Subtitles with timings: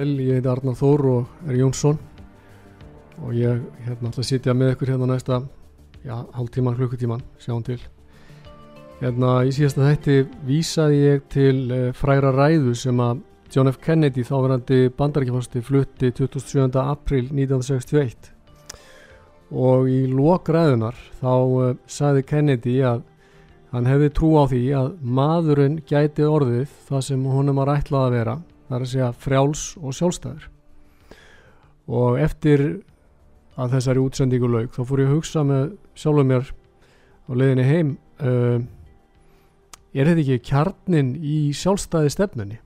[0.00, 1.98] Sæl, ég heiti Arnar Þór og er Jónsson
[3.20, 5.42] og ég hérna að sitja með ykkur hérna næsta
[6.06, 7.76] já, hálftíman, klukkutíman, sjáum til
[9.02, 10.14] hérna í síðasta þætti
[10.48, 13.20] vísaði ég til uh, fræra ræðu sem að
[13.52, 13.76] John F.
[13.84, 16.70] Kennedy þáverandi bandarækjafasti flutti 27.
[16.80, 18.32] april 1961
[19.52, 23.04] og í lokræðunar þá uh, sagði Kennedy að
[23.74, 28.16] hann hefði trú á því að maðurinn gæti orðið það sem honum var ætlað að
[28.16, 28.40] vera
[28.70, 30.44] það er að segja frjáls og sjálfstæður.
[31.90, 32.60] Og eftir
[33.58, 36.52] að þessari útsendingu laug þá fór ég að hugsa með sjálfur mér
[37.26, 37.90] á leiðinni heim
[38.22, 38.62] uh,
[39.90, 42.60] er þetta ekki kjarnin í sjálfstæði stefnunni?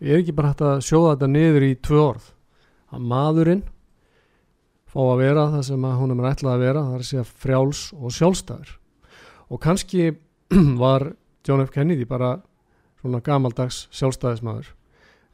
[0.00, 2.30] Er ekki bara hægt að sjóða þetta niður í tvö orð?
[2.94, 3.66] Að maðurinn
[4.90, 7.84] fá að vera það sem hún er ætlað að vera það er að segja frjáls
[7.98, 8.74] og sjálfstæður.
[9.50, 10.12] Og kannski
[10.84, 11.10] var
[11.46, 11.74] John F.
[11.74, 12.36] Kennedy bara
[13.02, 14.76] svona gamaldags sjálfstæðismadur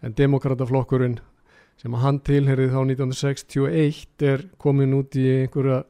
[0.02, 1.18] en demokrataflokkurinn
[1.80, 5.82] sem að hann tilherið þá 1961 er komin út í einhverja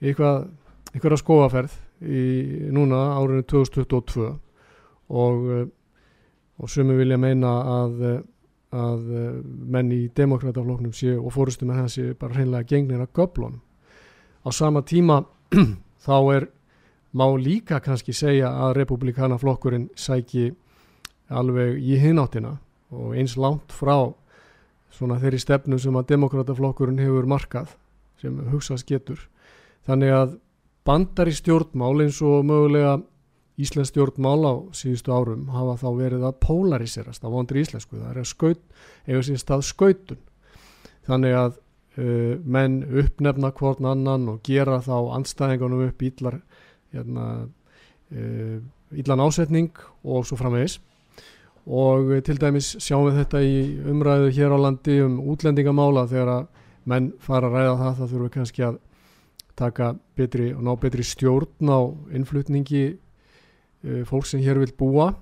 [0.00, 0.44] einhverja,
[0.94, 2.24] einhverja skóaferð í
[2.74, 4.28] núna árinu 2022
[5.14, 5.72] og
[6.54, 8.02] og sumi vilja meina að
[8.74, 9.02] að
[9.70, 13.60] menn í demokrataflokknum séu og fórustu með þessi bara hreinlega gengnir að göblunum
[14.42, 15.20] á sama tíma
[16.06, 16.48] þá er
[17.14, 20.50] má líka kannski segja að republikanaflokkurinn sæki
[21.30, 22.56] alveg í hináttina
[22.94, 24.14] og eins langt frá
[24.94, 27.74] svona þeirri stefnu sem að demokrataflokkurinn hefur markað
[28.22, 29.18] sem hugsast getur.
[29.88, 30.36] Þannig að
[30.86, 33.00] bandar í stjórnmál eins og mögulega
[33.54, 38.22] Íslands stjórnmál á síðustu árum hafa þá verið að polariserast á vondri íslensku, það er
[38.22, 38.62] að skaut
[39.06, 40.22] eða síðan stað skautun.
[41.06, 46.40] Þannig að uh, menn uppnefna hvort annan og gera þá anstæðingunum upp íllar
[46.94, 47.28] hérna,
[48.10, 48.58] uh,
[48.90, 49.70] íllan ásetning
[50.02, 50.80] og svo framvegis
[51.64, 53.54] og til dæmis sjáum við þetta í
[53.88, 56.48] umræðu hér á landi um útlendingamála þegar að
[56.84, 58.80] menn fara að ræða það þá þurfum við kannski að
[59.56, 61.80] taka betri og ná betri stjórn á
[62.18, 65.12] innflutningi uh, fólk sem hér vil búa.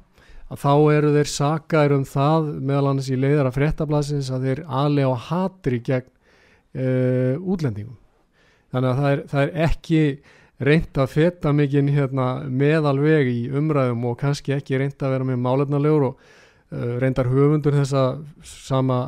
[0.53, 5.15] Að þá eru þeir sakaður um það meðal annars í leiðara fréttablasins að þeir aðlega
[5.15, 7.99] á hatri gegn uh, útlendingum.
[8.73, 10.03] Þannig að það er, það er ekki
[10.61, 15.41] reynd að feta mikinn hérna, meðalveg í umræðum og kannski ekki reynd að vera með
[15.47, 18.05] málefnalegur og uh, reyndar höfundur þessa
[18.45, 19.01] sama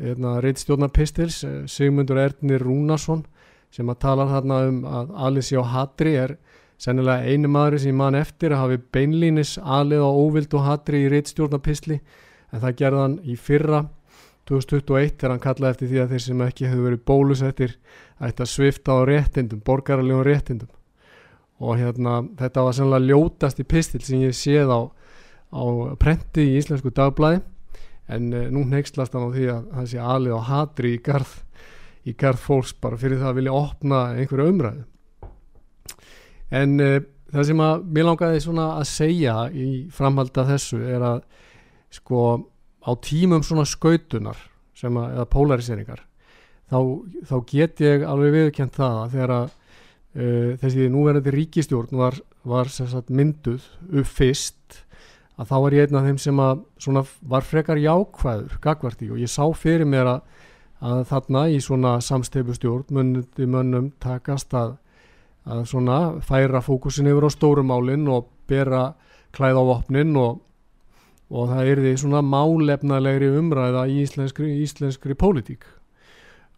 [0.00, 3.24] hérna, reyndstjórnapistils uh, Sigmundur Ernir Rúnarsson
[3.72, 6.36] sem að tala þarna um að Alice á Hatri er
[6.82, 11.10] sennilega einu maður sem mann eftir að hafi beinlínis alið á óvild og Hatri í
[11.12, 12.00] reyndstjórnapistli
[12.52, 13.84] en það gerði hann í fyrra
[14.50, 17.76] 2021 þegar hann kallaði eftir því að þeir sem ekki hefur verið bólusettir
[18.22, 20.70] ætti að svifta á réttindum, borgarlegum réttindum.
[21.62, 24.80] Og hérna þetta var sannlega ljótast í pistil sem ég séð á,
[25.54, 25.62] á
[26.00, 27.42] prenti í Íslensku dagblæði
[28.12, 31.34] en uh, nú neykslast hann á því að það sé alið á hatri í garð
[32.02, 34.86] í garð fólks bara fyrir það að vilja opna einhverju umræðu.
[36.52, 36.96] En uh,
[37.32, 41.22] það sem að mér langaði svona að segja í framhalda þessu er að
[41.92, 42.24] sko
[42.82, 44.38] á tímum svona skautunar
[44.76, 46.04] sem að, eða polariseringar
[46.70, 46.78] þá,
[47.28, 52.72] þá get ég alveg viðkjönd það að þegar að uh, þessi núverandi ríkistjórn var, var
[52.72, 54.82] sagt, mynduð upp fyrst
[55.40, 59.32] að þá var ég einn af þeim sem að var frekar jákvæður gagvarti og ég
[59.32, 60.20] sá fyrir mér að,
[60.84, 64.76] að þarna í svona samsteipustjórn mundi mönnum takast að,
[65.48, 68.92] að svona færa fókusin yfir á stórumálinn og bera
[69.32, 70.42] klæð á vopnin og,
[71.32, 75.64] og það er því svona málefnalegri umræða í íslenskri, íslenskri pólitík.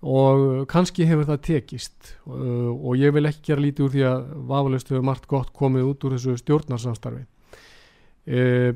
[0.05, 2.11] Og kannski hefur það tekist.
[2.27, 5.93] Uh, og ég vil ekki gera lítið úr því að vafalist hefur margt gott komið
[5.93, 7.23] út úr þessu stjórnarsamstarfi.
[8.29, 8.75] Uh,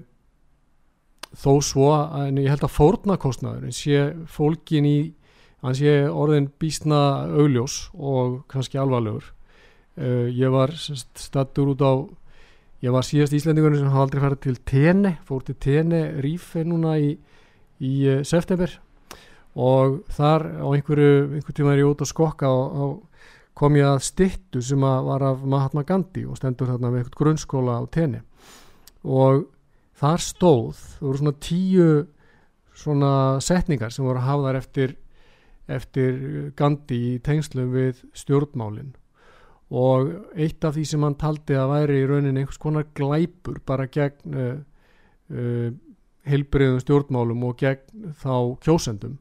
[1.37, 1.91] þó svo
[2.23, 4.99] en ég held að fórnarkostnaður sé fólkin í
[5.65, 9.33] hann sé orðin bísna augljós og kannski alvarlegur.
[9.99, 11.93] Uh, ég var stattur út á
[12.85, 16.95] ég var síðast íslendingunum sem hafði aldrei færið til Tene fór til Tene Rífe núna
[17.03, 17.15] í,
[17.83, 18.73] í uh, september.
[19.59, 23.89] Og þar á einhverju einhver tíma er ég út að skokka og, og kom ég
[23.89, 27.85] að stittu sem að var af Mahatma Gandhi og stendur þarna með einhvert grunnskóla á
[27.91, 28.23] Tene.
[29.03, 29.49] Og
[29.99, 31.91] þar stóð, það voru svona tíu
[32.79, 34.95] svona setningar sem voru hafðar eftir
[35.69, 38.95] eftir Gandhi í tengslu við stjórnmálinn
[39.69, 43.88] og eitt af því sem hann taldi að væri í rauninni einhvers konar glæpur bara
[43.93, 44.55] gegn uh,
[45.35, 45.70] uh,
[46.29, 49.19] heilbriðum stjórnmálum og gegn þá kjósendum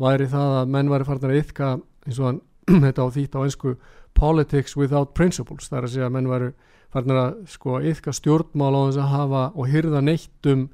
[0.00, 1.72] væri það að menn væri farin að yfka
[2.06, 2.40] eins og hann
[2.86, 3.74] þetta á þýtt á einsku
[4.12, 5.68] politics without principles.
[5.72, 6.50] Þar að segja að menn væri
[6.92, 10.66] farin að sko yfka stjórnmál á þess að hafa og hyrða neitt um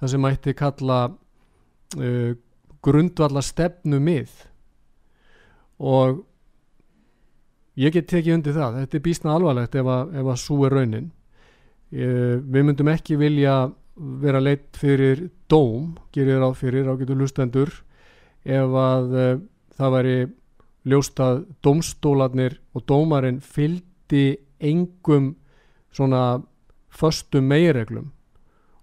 [0.00, 2.32] það sem mætti kalla uh,
[2.84, 4.32] grundvalla stefnu mið
[5.80, 6.22] og
[7.80, 8.80] ég get tekið undir það.
[8.82, 11.08] Þetta er bísna alvarlegt ef að, ef að svo er raunin.
[11.94, 13.56] Við myndum ekki vilja
[13.94, 17.70] vera leitt fyrir dóm, gerir ráð fyrir ágætu lustendur
[18.44, 19.36] ef að uh,
[19.78, 20.16] það væri
[20.84, 25.32] ljóstað dómstólarnir og dómarinn fyldi engum
[25.94, 26.42] svona
[26.92, 28.10] föstum meireglum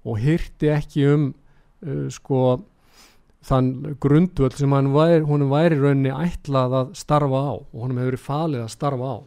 [0.07, 2.61] og hyrti ekki um uh, sko
[3.45, 8.11] þann grundvöld sem hann væri, hún væri rauninni ætlað að starfa á og honum hefur
[8.11, 9.17] verið falið að starfa á.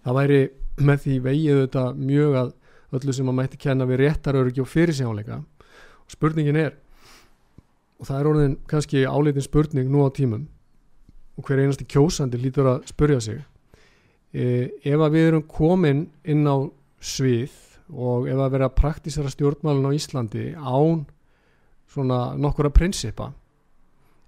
[0.00, 0.40] Það væri
[0.80, 2.52] með því vegið þetta mjög að
[2.96, 6.72] öllu sem maður mætti kenna við réttaröryggi og fyrirsjáleika og spurningin er
[8.00, 10.48] og það er orðin kannski áleitin spurning nú á tímum
[11.38, 13.40] og hver einasti kjósandi lítur að spurja sig
[14.32, 16.56] e, ef að við erum komin inn á
[17.00, 17.54] svið
[17.90, 21.04] og ef að vera praktísara stjórnmálun á Íslandi án
[21.90, 23.30] svona nokkura prinsipa.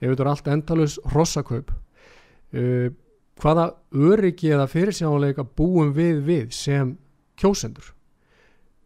[0.03, 2.88] Ef þetta er allt endalus rossakaup uh,
[3.43, 6.97] hvaða öryggi eða fyrirsjáleika búum við við sem
[7.38, 7.93] kjósendur?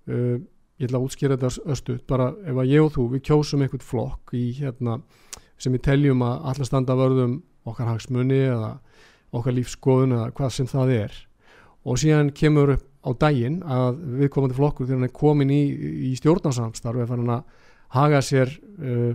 [0.06, 0.38] Uh,
[0.76, 3.84] ég ætla að útskýra þetta östu bara ef að ég og þú við kjósum einhvern
[3.84, 4.98] flokk í hérna
[5.56, 8.74] sem við teljum að allar standa vörðum okkar hagsmunni eða
[9.36, 11.16] okkar lífskoðun eða hvað sem það er.
[11.86, 15.62] Og síðan kemur upp á daginn að viðkomandi flokkur þegar hann er komin í,
[16.10, 17.64] í stjórnarsamstarf eða hann að
[17.96, 19.12] haga sér uh,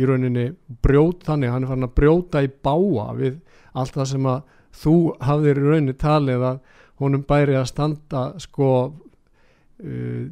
[0.00, 0.50] í rauninni
[0.82, 3.40] brjót þannig, hann er farin að brjóta í báa við
[3.76, 4.96] allt það sem að þú
[5.26, 6.60] hafðir í rauninni talið að
[7.00, 10.24] honum bæri að standa sko uh,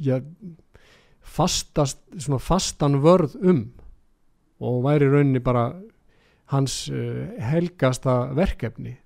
[0.00, 0.20] ja,
[1.20, 3.66] fastast, svona fastan vörð um
[4.58, 5.68] og væri í rauninni bara
[6.52, 8.96] hans uh, helgasta verkefni.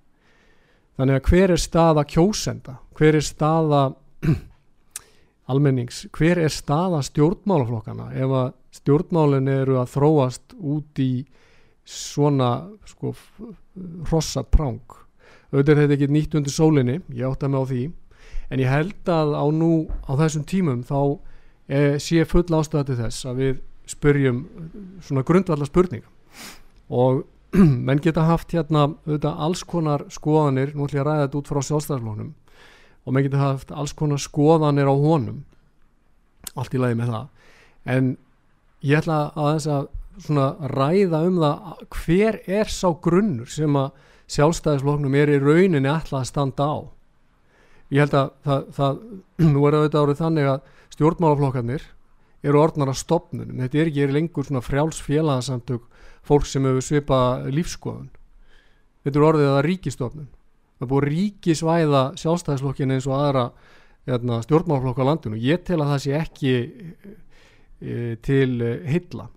[0.97, 2.77] Þannig að hver er staða kjósenda?
[2.97, 3.83] Hver er staða
[5.53, 11.11] almennings, hver er staða stjórnmálaflokkana ef að stjórnmálin eru að þróast út í
[11.85, 12.51] svona
[12.89, 13.13] sko
[14.09, 14.81] hrossa prang?
[15.53, 17.83] Auðvitað þetta ekki nýtt undir sólinni ég átta mig á því
[18.49, 19.73] en ég held að á nú
[20.05, 20.99] á þessum tímum þá
[21.67, 23.61] eh, sé full ástæða til þess að við
[23.93, 24.43] spurjum
[25.03, 26.09] svona grundvallar spurninga
[26.93, 27.23] og
[27.87, 31.51] menn geta haft hérna auðvitað alls konar skoðanir nú ætlum ég að ræða þetta út
[31.51, 32.31] frá sjálfstæðarflóknum
[33.03, 35.43] og maður getur haft alls konar skoðanir á honum.
[36.55, 37.27] Allt í lagi með það.
[37.93, 38.09] En
[38.83, 43.91] ég ætla að þess að ræða um það hver er sá grunnur sem að
[44.33, 46.77] sjálfstæðisfloknum er í rauninni alltaf að standa á?
[47.93, 49.01] Ég held að það, það
[49.53, 51.87] nú er þetta árið þannig að stjórnmálaflokkarnir
[52.43, 55.83] eru orðnar að stopnunum, þetta er ekki er lengur svona frjálsfélagsamtök
[56.27, 57.19] fólk sem hefur svipa
[57.51, 58.09] lífskoðun
[59.03, 60.29] þetta er orðið að ríkistofnun
[60.77, 63.45] það er búið ríkisvæða sjálfstæðisflokkin eins og aðra
[64.09, 65.39] hérna, stjórnmálflokk á landinu.
[65.39, 66.53] Ég tel að það sé ekki
[67.79, 69.29] e, til e, hylla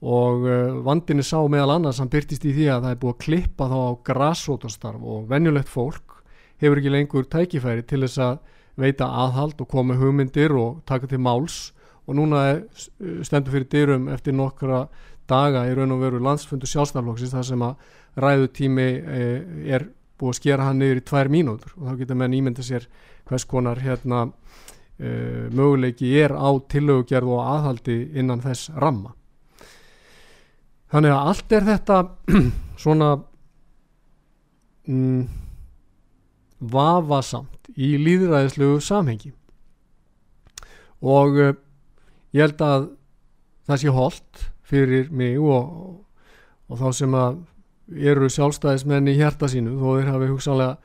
[0.00, 3.20] og e, vandinni sá meðal annars hann byrtist í því að það er búið að
[3.26, 6.16] klippa þá á grassótastarf og venjulegt fólk
[6.60, 8.40] hefur ekki lengur tækifæri til þess að
[8.80, 11.70] veita aðhald og koma hugmyndir og taka til máls.
[12.08, 12.62] Og núna
[13.22, 14.86] stendur fyrir dyrum eftir nokkra
[15.30, 18.88] daga í raun og veru landsfundu sjálfstæðarflokksins þar sem að ræðutími
[19.70, 19.86] er
[20.20, 21.72] búið að skera hann niður í tvær mínútur.
[21.78, 22.86] Og þá getur menn ímynda sér
[23.28, 29.14] hvers konar hérna uh, möguleiki er á tillögugerð og aðhaldi innan þess ramma.
[30.90, 31.98] Þannig að allt er þetta
[32.82, 33.10] svona
[34.90, 35.20] mm,
[36.74, 39.32] vafasamt í líðræðislegu samhengi.
[41.00, 41.52] Og uh,
[42.36, 42.90] ég held að
[43.70, 46.02] það sé holdt fyrir mig og,
[46.70, 47.40] og þá sem að
[47.90, 50.76] eru sjálfstæðismenn í hjerta sínu þó þeir hafi hugsanlega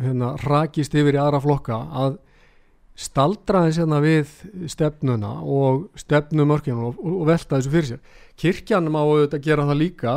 [0.00, 2.18] hérna, rakist yfir í aðra flokka að
[2.94, 4.34] staldra þess hérna við
[4.70, 8.20] stefnuna og stefnumörkjum og, og velta þessu fyrir sér.
[8.38, 10.14] Kirkjan má auðvitað gera það líka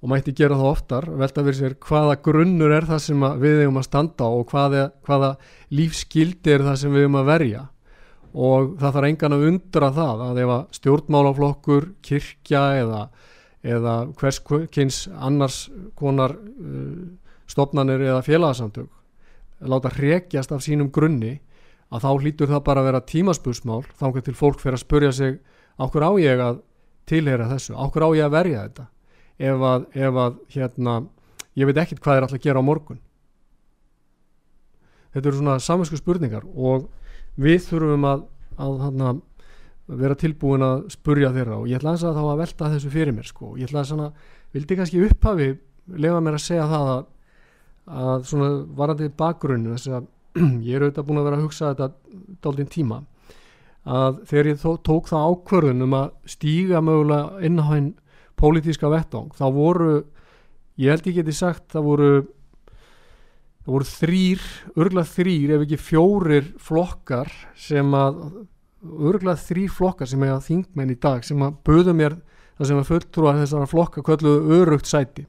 [0.00, 3.80] og mætti gera það oftar, velta fyrir sér hvaða grunnur er það sem við hefum
[3.80, 5.30] að standa á og hvaða, hvaða
[5.76, 7.66] lífskildi er það sem við hefum að verja.
[8.30, 13.00] Og það þarf engan að undra það að ef að stjórnmálaflokkur, kirkja eða,
[13.66, 15.66] eða hverskins annars
[15.98, 17.10] konar uh,
[17.50, 18.88] stopnanir eða félagsamtök
[19.60, 21.40] láta hrekjast af sínum grunni
[21.90, 25.12] að þá hlýtur það bara að vera tímaspursmál þá kan til fólk fyrir að spurja
[25.12, 25.38] sig
[25.80, 26.60] áhver á ég að
[27.10, 28.86] tilheyra þessu, áhver á ég að verja þetta?
[29.40, 30.96] Ef að, ef að hérna,
[31.58, 33.00] ég veit ekkert hvað er alltaf að gera á morgun.
[35.10, 36.86] Þetta eru svona saminsku spurningar og
[37.40, 38.26] við þurfum að,
[38.60, 39.14] að hana,
[40.00, 43.28] vera tilbúin að spurja þeirra og ég ætla að þá að velta þessu fyrir mér
[43.28, 43.54] sko.
[43.58, 44.12] ég ætla að
[44.54, 45.48] vildi kannski upphafi
[45.98, 47.04] lefa mér að segja það að,
[48.06, 50.08] að svona varandi bakgrunn þess að
[50.68, 51.88] ég er auðvitað búin að vera að hugsa þetta
[52.44, 53.00] dálítinn tíma
[53.90, 57.88] að þegar ég tók það ákvörðun um að stíga mögulega inn á henn
[58.40, 59.94] pólitíska vettang þá voru,
[60.80, 62.12] ég held ég geti sagt það voru
[63.60, 64.46] það voru þrýr,
[64.80, 68.20] örglað þrýr ef ekki fjórir flokkar sem að,
[68.80, 72.16] örglað þrýr flokkar sem að þingmenn í dag sem að böðu mér
[72.56, 75.26] það sem að fulltrúa þessara flokka kvölluðu örugt sæti.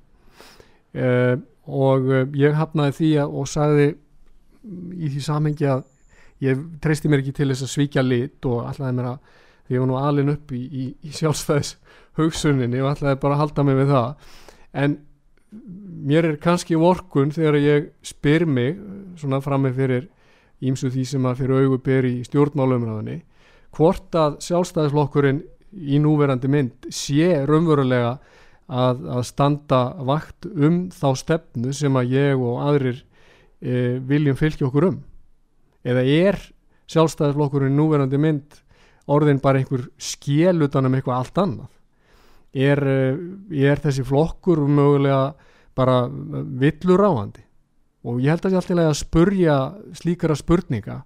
[0.92, 1.36] Eh,
[1.68, 3.88] og eh, ég hafnaði því að, og sagði
[4.96, 5.86] í því samhengi að
[6.44, 9.84] ég treysti mér ekki til þess að svíkja lit og allaði mér að því ég
[9.84, 11.76] var nú alin upp í, í, í sjálfstæðis
[12.20, 14.30] hugsuninni og ætlaði bara halda mig við það.
[14.84, 14.98] En
[16.12, 18.80] mér er kannski vorkun þegar ég spyr mig
[19.20, 20.08] svona frammi fyrir
[20.62, 23.22] ímsu því sem að fyrir augu ber í stjórnmálumræðinni
[23.76, 28.18] hvort að sjálfstæðisflokkurinn í núverandi mynd sé raunverulega
[28.72, 33.00] að, að standa vakt um þá stefnu sem að ég og aðrir
[33.60, 34.98] e, viljum fylgja okkur um?
[35.88, 36.40] Eða er
[36.92, 38.60] sjálfstæðisflokkurinn í núverandi mynd
[39.12, 41.72] orðin bara einhver skél utan um eitthvað allt annað?
[42.52, 43.16] Er, eh,
[43.64, 45.32] er þessi flokkur mögulega
[45.76, 47.46] bara villur áhandi
[48.04, 49.56] og ég held að ég alltaf að spurja
[49.96, 50.98] slíkara spurninga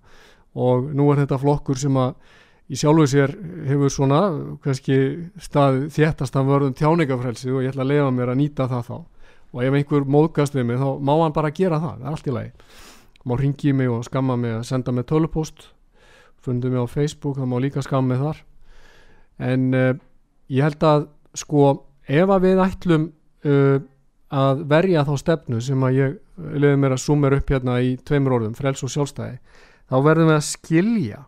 [0.55, 2.15] og nú er þetta flokkur sem að
[2.65, 3.33] í sjálfu sér
[3.69, 4.21] hefur svona
[4.63, 4.97] kannski
[5.41, 8.97] stað þéttast að verðum tjáningafrelsi og ég ætla að lefa mér að nýta það þá.
[9.55, 12.27] Og ef einhver móðgast við mig þá má hann bara gera það, það er allt
[12.27, 12.51] í lagi.
[13.25, 15.69] Má ringi mig og skamma mig að senda mig tölupost
[16.45, 18.41] fundum mig á Facebook, það má líka skamma mig þar.
[19.41, 19.93] En uh,
[20.53, 21.69] ég held að sko
[22.05, 23.07] ef að við ætlum
[23.45, 23.77] uh,
[24.35, 28.39] að verja þá stefnu sem að ég leiði mér að sumera upp hérna í tveimur
[28.39, 29.37] orðum, frels og sjálfstæði
[29.85, 31.21] þá verðum við að skilja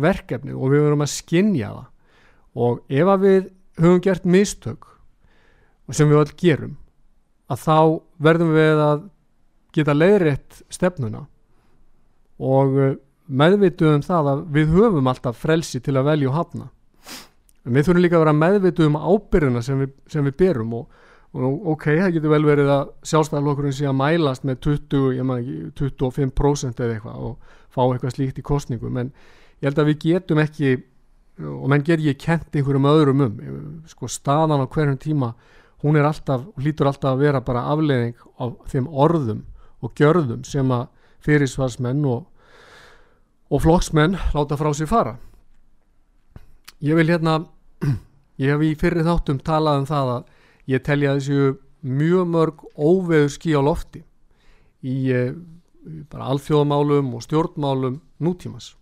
[0.00, 1.90] verkefni og við verðum að skinja það.
[2.54, 3.40] Og ef að við
[3.82, 4.90] höfum gert mistök
[5.90, 6.76] sem við öll gerum
[7.50, 7.78] að þá
[8.24, 9.02] verðum við að
[9.74, 11.24] geta leiðrétt stefnuna.
[12.38, 12.94] Og uh,
[13.26, 16.68] meðvituðum það að við höfum alltaf frelsi til að velja og hafna.
[17.64, 20.98] En við þurfum líka að vera meðvituð um ábyrðina sem við, sem við berum og,
[21.34, 26.84] og ok, það getur vel verið að sjálfstæðarlokkurinn sé að mælast með 20, ekki, 25%
[26.84, 29.14] eða eitthvað og fá eitthvað slíkt í kostningum en
[29.60, 30.74] ég held að við getum ekki
[31.44, 33.38] og menn ger ég kent einhverjum öðrum um
[33.90, 35.32] sko staðan á hverjum tíma
[35.82, 39.42] hún er alltaf, hlýtur alltaf að vera bara afleðing af þeim orðum
[39.84, 40.86] og gjörðum sem að
[41.24, 42.24] fyrirsvarsmenn og,
[43.52, 45.16] og flokksmenn láta frá sér fara.
[46.84, 47.42] Ég vil hérna
[48.40, 50.30] Ég hef í fyrir þáttum talað um það að
[50.72, 51.52] ég telja þessu
[51.86, 54.00] mjög mörg óveður skí á lofti
[54.82, 55.36] í eh,
[56.10, 58.72] bara alþjóðmálum og stjórnmálum nútímas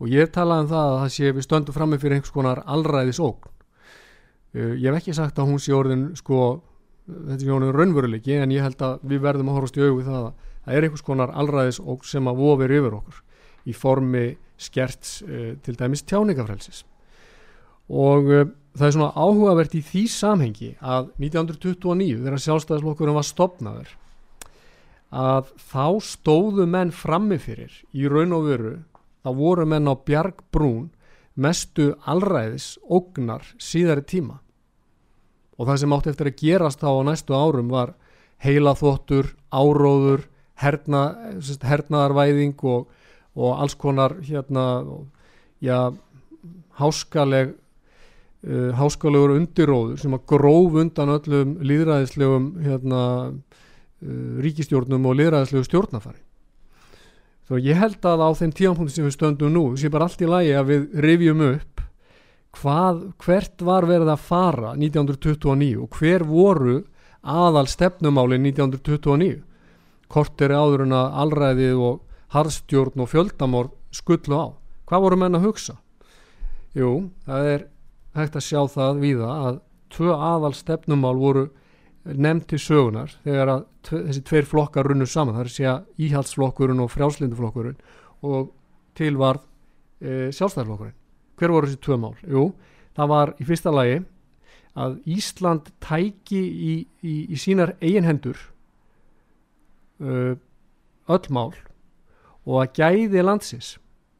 [0.00, 2.34] og ég hef talað um það að það sé við stöndum fram með fyrir einhvers
[2.34, 3.52] konar allræðis ógn.
[4.54, 6.40] Eh, ég hef ekki sagt að hún sé orðin sko,
[7.06, 10.20] þetta sé orðin raunveruleiki en ég held að við verðum að horfast í auðvið það
[10.24, 10.32] að
[10.66, 13.22] það er einhvers konar allræðis ógn sem að vofir yfir okkur
[13.66, 14.26] í formi
[14.60, 16.84] skerts eh, til dæmis tjáningafrelsis
[17.86, 23.92] og uh, það er svona áhugavert í því samhengi að 1929 þegar sjálfstæðislokkurum var stopnaður
[25.16, 28.72] að þá stóðu menn frammifyrir í raun og veru
[29.26, 30.92] þá voru menn á bjargbrún
[31.34, 34.38] mestu allræðis ógnar síðari tíma
[35.58, 37.96] og það sem átti eftir að gerast þá á næstu árum var
[38.44, 40.26] heila þóttur, áróður
[40.60, 41.02] herna,
[41.64, 42.86] hernaðarvæðing og,
[43.34, 44.66] og alls konar hérna,
[45.64, 45.90] já,
[46.78, 53.02] háskaleg uh, háskalegur undiróður sem að gróf undan öllum líðræðislegum hérna,
[53.32, 56.25] uh, ríkistjórnum og líðræðislegu stjórnafari.
[57.46, 60.26] Svo ég held að á þeim tíanpunkti sem við stöndum nú, sem bara allt í
[60.26, 61.82] lagi að við rifjum upp
[62.56, 66.76] hvað, hvert var verið að fara 1929 og hver voru
[67.26, 69.42] aðal stefnumáli 1929.
[70.10, 72.02] Kort er áður en að allræðið og
[72.34, 74.46] harðstjórn og fjöldamór skullu á.
[74.86, 75.76] Hvað voru menn að hugsa?
[76.76, 77.64] Jú, það er
[78.16, 79.60] hægt að sjá það víða að
[79.94, 81.46] tvö aðal stefnumál voru
[82.14, 86.92] nefnd til sögunar þegar að þessi tveir flokkar runnu saman, það er að íhaldsflokkurinn og
[86.94, 87.78] frjálslinduflokkurinn
[88.26, 88.52] og
[88.96, 89.40] til var
[90.00, 90.96] e, sjálfstæðarflokkurinn.
[91.36, 92.14] Hver voru þessi tvö mál?
[92.24, 92.44] Jú,
[92.96, 94.00] það var í fyrsta lagi
[94.76, 98.38] að Ísland tæki í, í, í sínar eigin hendur
[100.04, 100.36] uh,
[101.08, 101.54] öll mál
[102.46, 103.76] og að gæði landsins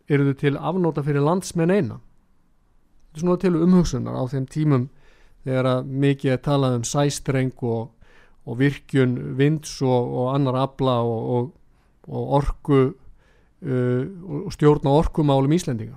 [0.08, 1.98] eru þau til afnóta fyrir landsmenn eina.
[2.00, 4.88] Þetta er svona til umhugsunar á þeim tímum
[5.46, 7.92] þegar að mikið er talað um sæstreng og,
[8.46, 11.52] og virkjun vinds og, og annar abla og,
[12.06, 14.02] og orku uh,
[14.42, 15.96] og stjórna orkumálum Íslendinga.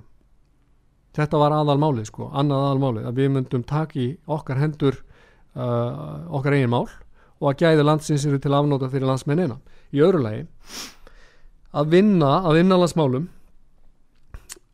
[1.18, 5.00] Þetta var aðalmálið sko, annað aðalmálið að við myndum taki okkar hendur
[5.58, 6.86] uh, okkar eigin mál
[7.40, 9.58] og að gæði landsins eru til afnóta fyrir landsmennina.
[9.90, 10.46] Í öðru lagi
[11.74, 13.26] að vinna að innanlandsmálum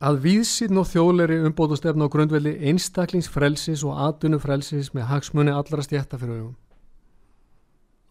[0.04, 6.42] að víðsinn og þjóðleiri umbóðustefna á grundvelli einstaklingsfrelsis og atvinnufrelsis með hagsmunni allra stjætta fyrir
[6.42, 6.56] augum.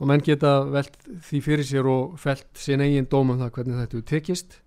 [0.01, 3.99] Og menn geta velt því fyrir sér og felt sín eigin dómum það hvernig þetta
[3.99, 4.59] er tekist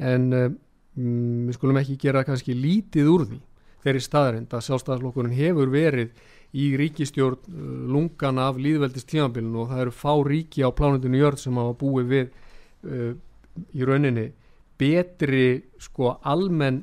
[0.00, 3.40] en mm, við skulum ekki gera kannski lítið úr því
[3.84, 6.14] þeirri staðarind að sjálfstæðarslokkurinn hefur verið
[6.56, 11.44] í ríkistjórn uh, lungan af líðveldist tímabilinu og það eru fá ríki á plánundinu jörð
[11.44, 13.12] sem hafa búið við uh,
[13.76, 14.30] í rauninni
[14.80, 16.82] betri sko almenn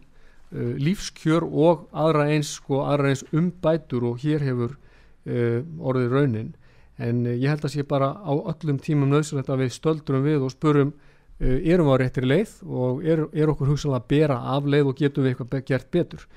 [0.53, 6.53] uh, lífskjör og aðra eins sko aðra eins umbætur og hér hefur uh, orðið raunin.
[6.97, 10.45] En uh, ég held að sé bara á öllum tímum nöðsynlegt að við stöldrum við
[10.45, 14.39] og spurum uh, erum við á réttir leið og er, er okkur hugsanlega að bera
[14.55, 16.29] af leið og getum við eitthvað gert betur?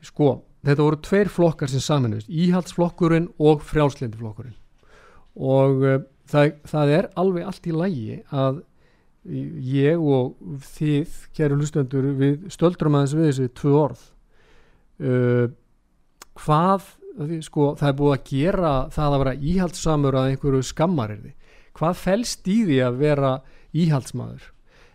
[0.00, 4.56] Sko þetta voru tveir flokkar sem saminust íhaldsflokkurinn og frjálslindiflokkurinn
[5.40, 8.60] og uh, það, það er alveg allt í lægi að
[9.24, 10.36] ég og
[10.76, 14.06] þið kæru lustendur við stöldrum aðeins við þessi tvö orð.
[15.00, 15.50] Uh,
[16.40, 16.88] hvað
[17.44, 21.34] sko, það er búið að gera það að vera íhaldsamur að einhverju skammar er því.
[21.76, 23.32] Hvað fælst í því að vera
[23.76, 24.50] íhaldsmaður?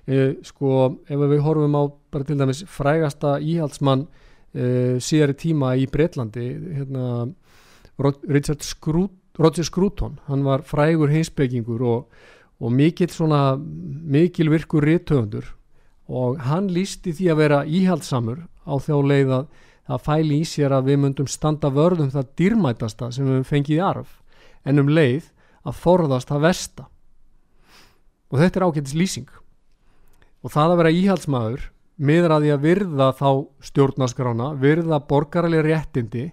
[0.05, 0.71] Uh, sko
[1.09, 7.27] ef við horfum á bara til dæmis frægasta íhaldsmann uh, síðari tíma í Breitlandi hérna,
[7.97, 10.17] Richard Scrut, Roger Scruton.
[10.29, 12.25] Hann var frægur heimsbyggingur og
[12.65, 15.51] og mikill svona mikil virkur réttöfundur
[16.09, 19.47] og hann lísti því að vera íhaldsamur á þjá leið að
[19.85, 23.83] það fæli í sér að við myndum standa vörðum það dýrmætasta sem við fengið í
[23.85, 24.19] arf
[24.65, 25.29] en um leið
[25.65, 26.87] að forðast það versta.
[28.33, 29.29] Og þetta er ágættis lýsing.
[30.45, 33.29] Og það að vera íhaldsmaður miður að því að virða þá
[33.69, 36.25] stjórnaskrána, virða borgarlega réttindi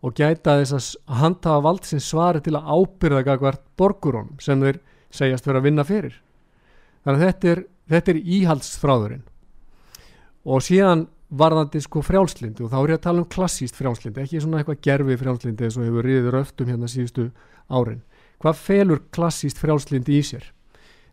[0.00, 4.78] og gæta þess að handhafa vald sem svari til að ábyrða hvert borgurónum sem þeir
[5.14, 6.14] segjast vera að vinna fyrir.
[7.04, 7.62] Þannig að þetta er,
[7.94, 9.24] þetta er íhaldsfráðurinn
[10.50, 14.40] og síðan varðandi sko frjálslindi og þá er ég að tala um klassíst frjálslindi ekki
[14.42, 17.28] svona eitthvað gerfi frjálslindi eins og hefur riður öftum hérna síðustu
[17.70, 18.00] árin.
[18.40, 20.48] Hvað felur klassíst frjálslindi í sér?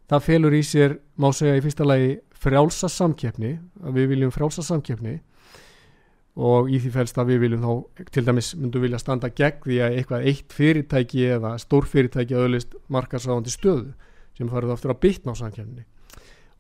[0.07, 4.63] Það felur í sér má segja í fyrsta lagi frjálsa samkeppni að við viljum frjálsa
[4.65, 5.19] samkeppni
[6.37, 9.77] og í því fælst að við viljum þá til dæmis myndum vilja standa gegn því
[9.81, 13.93] að eitthvað eitt fyrirtæki eða stór fyrirtæki öðlist markasáðandi stöðu
[14.37, 15.85] sem farið aftur að bytna á samkjæmni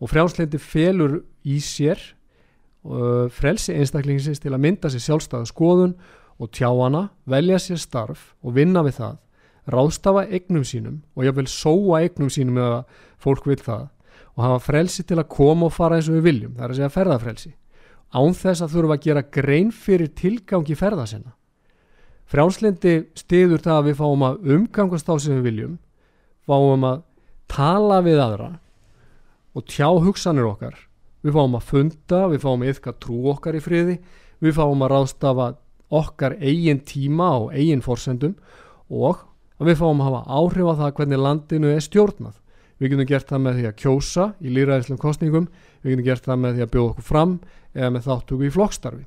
[0.01, 5.93] og frjálsleiti felur í sér uh, frelsi einstaklingsins til að mynda sér sjálfstæða skoðun
[6.37, 9.15] og tjá hana, velja sér starf og vinna við það,
[9.73, 12.81] ráðstafa eignum sínum og jáfnveil sóa eignum sínum eða
[13.21, 13.87] fólk vil það
[14.37, 16.79] og hafa frelsi til að koma og fara eins og við viljum, það er að
[16.79, 17.53] segja ferðafrelsi
[18.13, 21.33] án þess að þurfa að gera grein fyrir tilgangi ferða sinna.
[22.27, 25.77] Frjálslindi stiður það að við fáum að umgangast á sem við viljum,
[26.47, 27.03] fáum að
[27.51, 28.49] tala við aðra
[29.55, 30.75] og tjá hugsanir okkar.
[31.23, 33.95] Við fáum að funda, við fáum að yfka trú okkar í friði,
[34.43, 35.47] við fáum að ráðstafa
[35.87, 38.35] okkar eigin tíma og eigin forsendum
[38.91, 39.23] og
[39.63, 42.35] við fáum að hafa áhrif á það hvernig landinu er stjórnað.
[42.77, 45.47] Við getum gert það með því að kjósa í líraðislega kostningum,
[45.81, 47.37] við getum gert það með því að bjóða okkur fram
[47.73, 49.05] eða með þáttöku í flokkstarfi.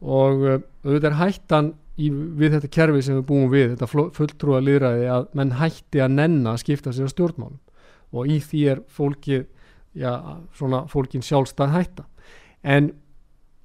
[0.00, 4.60] Og uh, auðvitað er hættan í, við þetta kerfi sem við búum við þetta fulltrúa
[4.64, 7.60] liðræði að menn hætti að nenna að skipta sér stjórnmálum.
[8.16, 9.42] Og í því er fólki
[9.96, 10.12] já,
[10.56, 12.06] svona fólkin sjálfstæð hætta.
[12.60, 12.92] En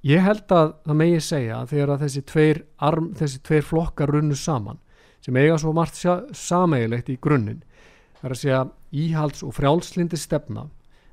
[0.06, 4.12] ég held að það megi segja að þegar að þessi tveir, arm, þessi tveir flokkar
[4.16, 4.80] runnu saman
[5.24, 5.98] sem eiga svo margt
[6.36, 7.64] sameigilegt í grunninn
[8.20, 8.62] það er að segja
[9.04, 10.66] íhalds og frjálslindi stefna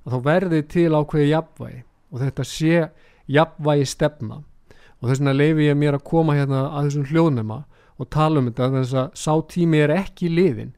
[0.04, 2.88] að þá verði til ákveði jafnvægi og þetta sé
[3.32, 7.60] jafnvægi stefna og þess vegna leifi ég mér að koma hérna að þessum hljóðnema
[8.00, 10.74] og tala um þetta þess að sá tími er ekki liðin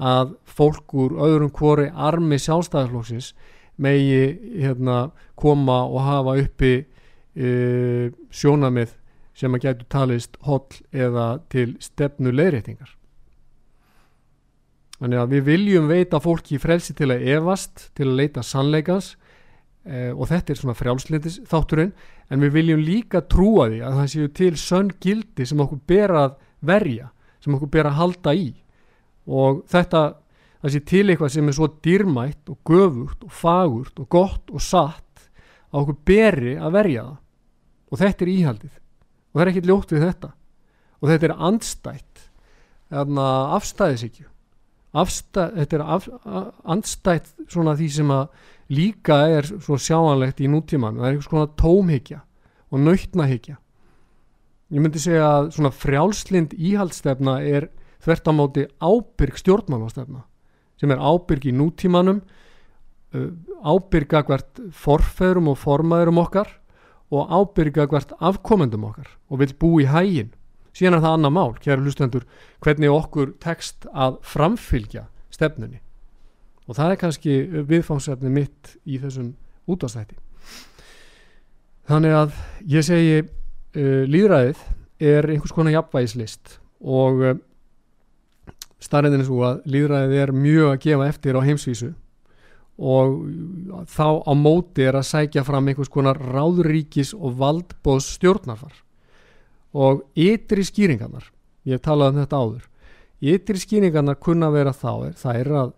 [0.00, 3.32] að fólk úr öðrum hvori armi sjálfstæðarflóksins
[3.80, 4.22] megi
[4.60, 6.72] hérna koma og hafa uppi
[7.36, 7.50] e,
[8.32, 8.96] sjónamið
[9.36, 12.96] sem að getur talist holl eða til stefnu leiðréttingar
[15.00, 19.14] þannig að við viljum veita fólki frelsi til að evast til að leita sannleikans
[19.88, 21.92] eh, og þetta er svona frjálslindis þátturinn.
[22.30, 26.14] En við viljum líka trúa því að það séu til sönn gildi sem okkur ber
[26.14, 26.34] að
[26.68, 27.08] verja
[27.40, 28.50] sem okkur ber að halda í.
[29.30, 30.02] Og þetta
[30.60, 34.62] það sé til eitthvað sem er svo dýrmætt og göfugt og fagurt og gott og
[34.62, 35.24] satt
[35.70, 37.16] að okkur beri að verja það.
[37.90, 38.74] Og þetta er íhaldið.
[39.30, 40.30] Og það er ekkert ljótt við þetta.
[41.00, 42.26] Og þetta er andstætt
[42.90, 44.28] afstæðisíkju
[44.90, 46.06] Afstæð, þetta er af,
[46.66, 48.24] andstætt svona því sem að
[48.74, 52.18] líka er svo sjáanlegt í nútíman það er eitthvað svona tómhyggja
[52.70, 53.56] og nautnahyggja.
[54.70, 57.68] Ég myndi segja að svona frjálslind íhaldstefna er
[58.02, 60.24] þvert á móti ábyrg stjórnmálastefna
[60.80, 62.22] sem er ábyrg í nútímanum
[63.10, 66.52] ábyrga hvert forfeðrum og formaðurum okkar
[67.10, 70.30] og ábyrga hvert afkomendum okkar og vil bú í hægin
[70.76, 72.26] síðan er það annað mál, kæra hlustendur
[72.62, 75.80] hvernig okkur tekst að framfylgja stefnunni.
[76.68, 79.32] Og það er kannski viðfámsefni mitt í þessum
[79.70, 80.18] útastætti
[81.90, 82.34] þannig að
[82.70, 84.60] ég segi uh, líðræðið
[85.10, 87.32] er einhvers konar jafnvægislist og uh,
[88.80, 91.90] starrendin er svo að líðræðið er mjög að gefa eftir á heimsvísu
[92.80, 93.18] og
[93.92, 98.72] þá á móti er að sækja fram einhvers konar ráðuríkis og valdbóðs stjórnarfar
[99.72, 101.30] og ytri skýringarnar
[101.68, 102.70] ég hef talað um þetta áður
[103.20, 105.72] ytri skýringarnar kunna vera þá það er að,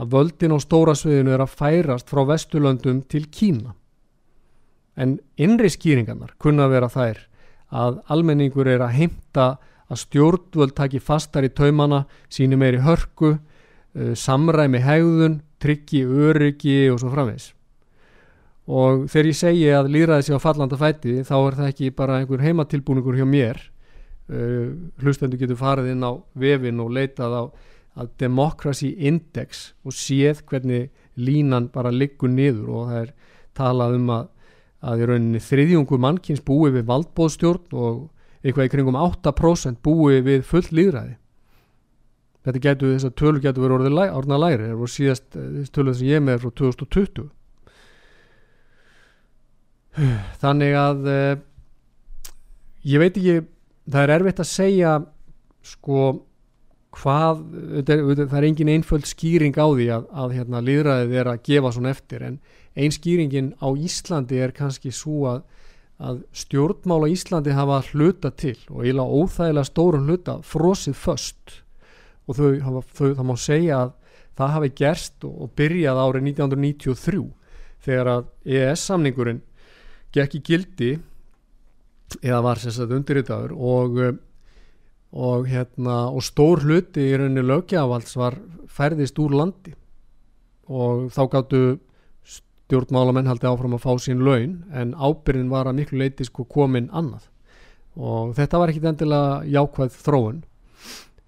[0.00, 3.74] að völdin á stóra sviðinu er að færast frá Vesturlöndum til Kína.
[4.96, 7.26] En innri skýringarnar kunna vera þær
[7.70, 9.46] að almenningur er að heimta
[9.90, 17.00] að stjórnvöld taki fastar í taumana síni meiri hörku uh, samræmi hegðun, tryggi, öryggi og
[17.02, 17.52] svo framvegs
[18.68, 22.20] og þegar ég segi að líraði sig á fallanda fæti þá er það ekki bara
[22.20, 23.62] einhver heimatilbúningur hjá mér.
[24.30, 27.42] Uh, hlustendur getur farið inn á vefin og leitað á
[28.20, 33.10] Democracy Index og séð hvernig línan bara liggur niður og það er
[33.58, 34.28] talað um að,
[34.80, 37.98] að í rauninni þriðjungur mannkins búi við valdbóðstjórn og
[38.40, 41.16] eitthvað í kringum 8% búi við full líðræði
[42.46, 43.76] þetta getur þess að tölur getur verið
[44.16, 47.28] orðið læri það voru síðast eh, tölur sem ég með frá 2020
[50.42, 51.32] þannig að uh,
[52.86, 53.38] ég veit ekki
[53.90, 54.96] það er erfitt að segja
[55.66, 56.10] sko
[57.00, 57.42] hvað
[57.86, 61.92] það er, engin einföld skýring á því að, að hérna, liðræðið er að gefa svona
[61.94, 62.38] eftir en
[62.74, 65.44] ein skýringin á Íslandi er kannski svo að,
[66.02, 71.60] að stjórnmál á Íslandi hafa hluta til og eiginlega óþægilega stórun hluta frosið först
[72.26, 73.94] og þau, hafa, þau, það má segja að
[74.40, 77.22] það hafi gerst og byrjað árið 1993
[77.84, 78.26] þegar að
[78.56, 79.42] EES samningurinn
[80.14, 80.90] gekk í gildi
[82.20, 84.00] eða var sérstaklega undirritaður og,
[85.14, 88.38] og, hérna, og stór hluti í rauninni lögjavalds var
[88.70, 89.74] færðist úr landi.
[90.70, 91.62] Og þá gáttu
[92.70, 96.90] stjórnmálamenn haldi áfram að fá sín laun en ábyrðin var að miklu leiti sko komin
[96.94, 97.26] annað.
[97.98, 100.44] Og þetta var ekkit endilega jákvæð þróun.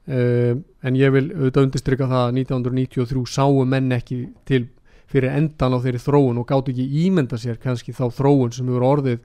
[0.02, 4.64] Uh, en ég vil auðvitað undirstryka það að 1993 sáu menn ekki til
[5.12, 8.88] fyrir endan á þeirri þróun og gátt ekki ímynda sér kannski þá þróun sem eru
[8.88, 9.20] orðið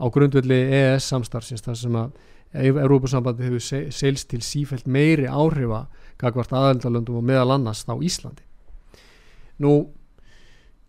[0.00, 2.16] á grundvelli EES samstarfsins þar sem að
[2.56, 5.86] Európa-sambandi hefur seilst til sífælt meiri áhrifa
[6.20, 8.44] gagvart aðaldalöndum og meðal annars á Íslandi.
[9.60, 9.88] Nú,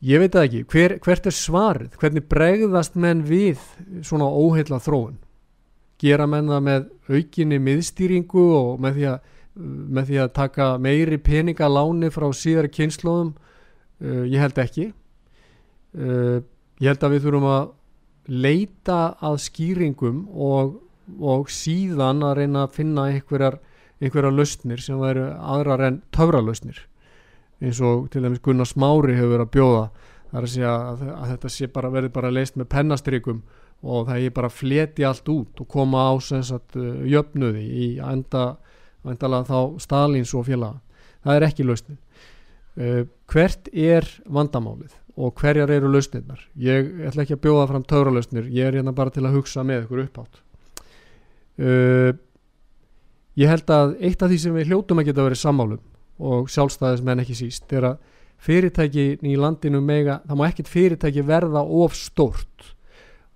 [0.03, 1.97] ég veit ekki, hver, hvert er svarið?
[1.99, 3.60] Hvernig bregðast menn við
[4.05, 5.17] svona óheila þróun?
[5.99, 9.19] Gera menn það með aukinni miðstýringu og með því að,
[9.97, 13.33] með því að taka meiri peningaláni frá síðara kynnslóðum
[14.03, 14.91] uh, ég held ekki.
[15.97, 16.43] Uh,
[16.81, 17.71] ég held að við þurfum að
[18.27, 20.75] leita að skýringum og,
[21.23, 23.60] og síðan að reyna að finna einhverjar,
[24.03, 26.83] einhverjar lausnir sem væri aðrar en töfralausnir.
[27.63, 29.86] Eins og til dæmis Gunnar Smári hefur verið að bjóða
[30.31, 33.39] þar að segja að, að þetta bara verið bara leist með pennastrygum
[33.81, 38.57] og það er bara að fleti allt út og koma á sagt, jöfnuði í enda,
[39.05, 40.81] endala þá Stalins og félaga.
[41.23, 41.97] Það er ekki lausnin.
[41.97, 42.06] uh,
[42.77, 46.43] hvert er vandamálið og hverjar eru lausnirnar?
[46.61, 49.87] Ég ætla ekki að bjóða fram töfralausnir ég er hérna bara til að hugsa með
[49.87, 50.41] ykkur uppátt
[51.57, 52.11] uh,
[53.37, 55.81] ég held að eitt af því sem við hljótum að geta verið sammálum
[56.17, 57.97] og sjálfstæðis menn ekki síst er að
[58.41, 62.73] fyrirtæki í landinu mega, það má ekkert fyrirtæki verða of stort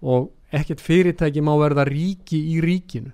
[0.01, 3.11] og ekkert fyrirtæki má verða ríki í ríkinu.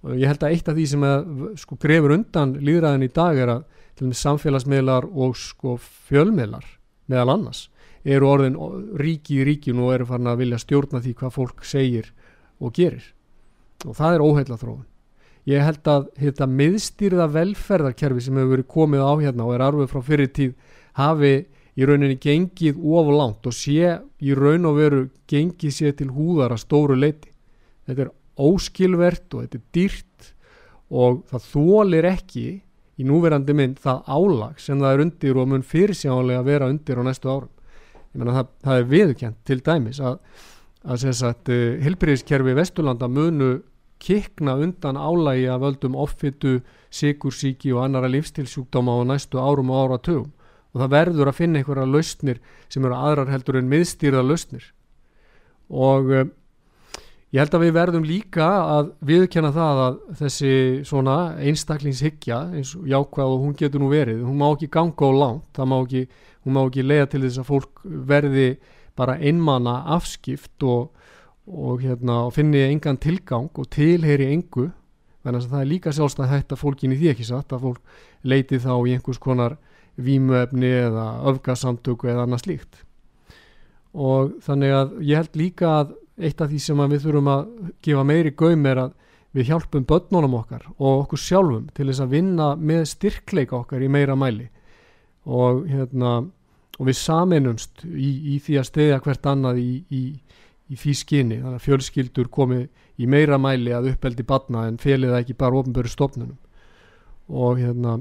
[0.00, 1.26] Og ég held að eitt af því sem að,
[1.60, 5.76] sko, grefur undan líðræðin í dag er að til og með samfélagsmiðlar og sko
[6.08, 6.66] fjölmiðlar
[7.10, 7.66] meðal annars
[8.00, 8.56] eru orðin
[8.96, 12.14] ríki í ríkinu og eru farin að vilja stjórna því hvað fólk segir
[12.60, 13.04] og gerir.
[13.84, 14.86] Og það er óheila þróun
[15.48, 19.90] ég held að þetta miðstýrða velferðarkerfi sem hefur verið komið á hérna og er arfið
[19.92, 21.34] frá fyrir tíð hafi
[21.80, 26.64] í rauninni gengið ofulangt og sé í raun og veru gengið sér til húðar að
[26.64, 27.32] stóru leiti
[27.88, 30.32] þetta er óskilvert og þetta er dýrt
[30.90, 32.46] og það þólir ekki
[33.00, 37.02] í núverandi mynd það álag sem það er undir og mun fyrirsjálega vera undir á
[37.06, 37.50] næstu árum.
[38.10, 40.18] Ég menna það, það er viðkjent til dæmis að,
[40.84, 43.52] að sagt, uh, hilbriðiskerfi Vesturlanda munu
[44.00, 46.58] kikna undan álægi að völdum offitu,
[46.90, 50.30] sikursíki og annara lífstilsjúkdóma á næstu árum og áratugum.
[50.72, 54.64] Og það verður að finna einhverja lausnir sem eru aðrar heldur en miðstýrða lausnir.
[55.70, 56.28] Og uh,
[57.30, 60.54] Ég held að við verðum líka að viðkjanna það að þessi
[60.88, 65.10] svona einstaklingshyggja eins og jákvæð og hún getur nú verið, hún má ekki ganga á
[65.14, 66.02] langt, má ekki,
[66.42, 68.48] hún má ekki leiða til þess að fólk verði
[68.98, 70.90] bara einmanna afskipt og,
[71.46, 74.66] og, hérna, finni engan tilgang og tilheyri engu,
[75.22, 77.96] þannig að það er líka sjálfstæð hægt að fólkin í því ekki satt, að fólk
[78.26, 79.58] leiti þá í einhvers konar
[79.94, 82.84] vímuefni eða öfgasamtöku eða annað slíkt.
[83.94, 87.46] Og þannig að ég held líka að eitt af því sem við þurfum að
[87.84, 88.96] gefa meiri gaum er að
[89.36, 93.90] við hjálpum börnunum okkar og okkur sjálfum til þess að vinna með styrkleika okkar í
[93.92, 94.48] meira mæli.
[95.30, 96.16] Og, hérna,
[96.78, 100.02] og við saminumst í, í því að stegja hvert annað í, í,
[100.72, 102.64] í því skinni þannig að fjölskyldur komi
[103.00, 106.38] í meira mæli að uppeldi batna en felið ekki bara ofnböru stofnunum.
[107.30, 108.00] Og hérna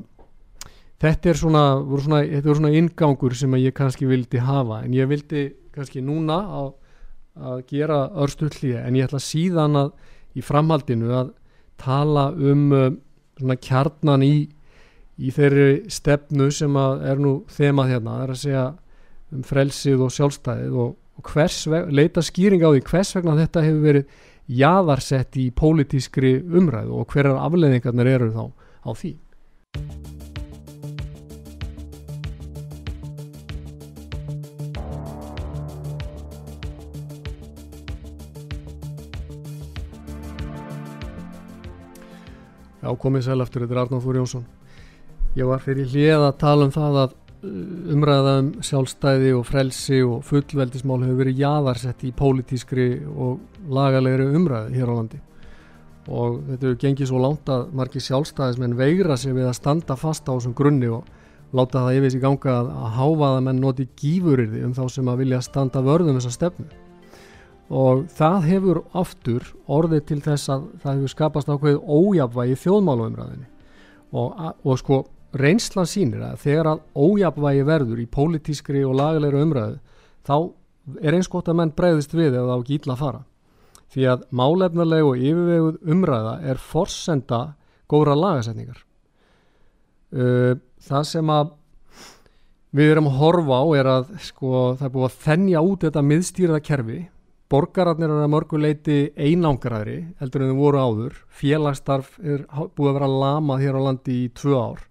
[0.99, 1.63] þetta er svona,
[2.01, 4.81] svona, þetta svona ingangur sem ég kannski vildi hafa.
[4.85, 6.61] En ég vildi kannski núna á
[7.39, 9.91] að gera örstuðlið en ég ætla síðan að
[10.37, 11.33] í framhaldinu að
[11.79, 12.89] tala um uh,
[13.39, 14.35] svona kjarnan í,
[15.19, 18.65] í þeirri stefnu sem er nú þemað hérna, það er að segja
[19.29, 23.85] um frelsið og sjálfstæðið og, og veg, leita skýring á því hvers vegna þetta hefur
[23.87, 24.13] verið
[24.59, 29.13] jaðarsett í pólitískri umræðu og hverjar afleðingarnir eru þá á því.
[42.79, 44.43] Já, komið sæl eftir, þetta er Arnáð Þúr Jónsson.
[45.35, 47.49] Ég var fyrir hlið að tala um það að uh,
[47.95, 54.79] umræða um sjálfstæði og frelsi og fullveldismál hefur verið jaðarsett í pólitískri og lagalegri umræði
[54.79, 55.19] hér á landi.
[56.07, 60.31] Og þetta hefur gengið svo langt að margir sjálfstæðismenn veigra sig við að standa fast
[60.31, 61.03] á þessum grunni og
[61.51, 65.43] láta það yfir sig ganga að háfaða menn noti gífurirði um þá sem að vilja
[65.43, 66.71] standa vörðum þessa stefnu
[67.69, 73.49] og það hefur oftur orðið til þess að það hefur skapast ákveð ójapvægi þjóðmálaumræðinni
[74.17, 75.03] og, og sko
[75.37, 79.77] reynslan sínir að þegar að ójapvægi verður í pólitískri og lagleira umræðu
[80.25, 80.35] þá
[81.05, 83.21] er eins gott að menn breyðist við það á að fara.
[83.89, 87.39] Því að málefnarleg og yfirveguð umræða er forsenda
[87.89, 88.83] góðra lagasetningar.
[90.09, 91.55] Það sem að
[92.73, 96.05] við erum að horfa á er að sko það er búið að þennja út þetta
[96.05, 96.99] miðstýrða kerfi
[97.49, 101.15] borgararnir er að mörguleiti einangraðri heldur en þau voru áður.
[101.33, 104.85] Félagsstarf er búið að vera lamað hér á landi í tvö ár.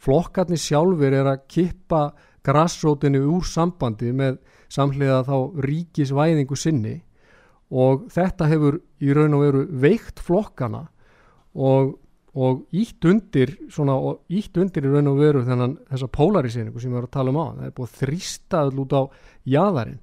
[0.00, 2.02] Flokkarnir sjálfur er að kippa
[2.46, 4.40] grassrótinu úr sambandi með
[4.72, 6.96] samhliða þá ríkisvæðingu sinni
[7.70, 10.86] og þetta hefur í raun og veru veikt flokkana
[11.54, 11.92] og,
[12.34, 16.90] og ítt undir svona, og ítt undir í raun og veru þennan þessa polariseringu sem
[16.90, 19.02] við erum að tala um á það er búið að þrýsta öll út á
[19.54, 20.00] jæðarinn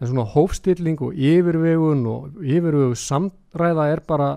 [0.00, 4.30] en svona hófstilling og yfirvegun og yfirvegu samræða er bara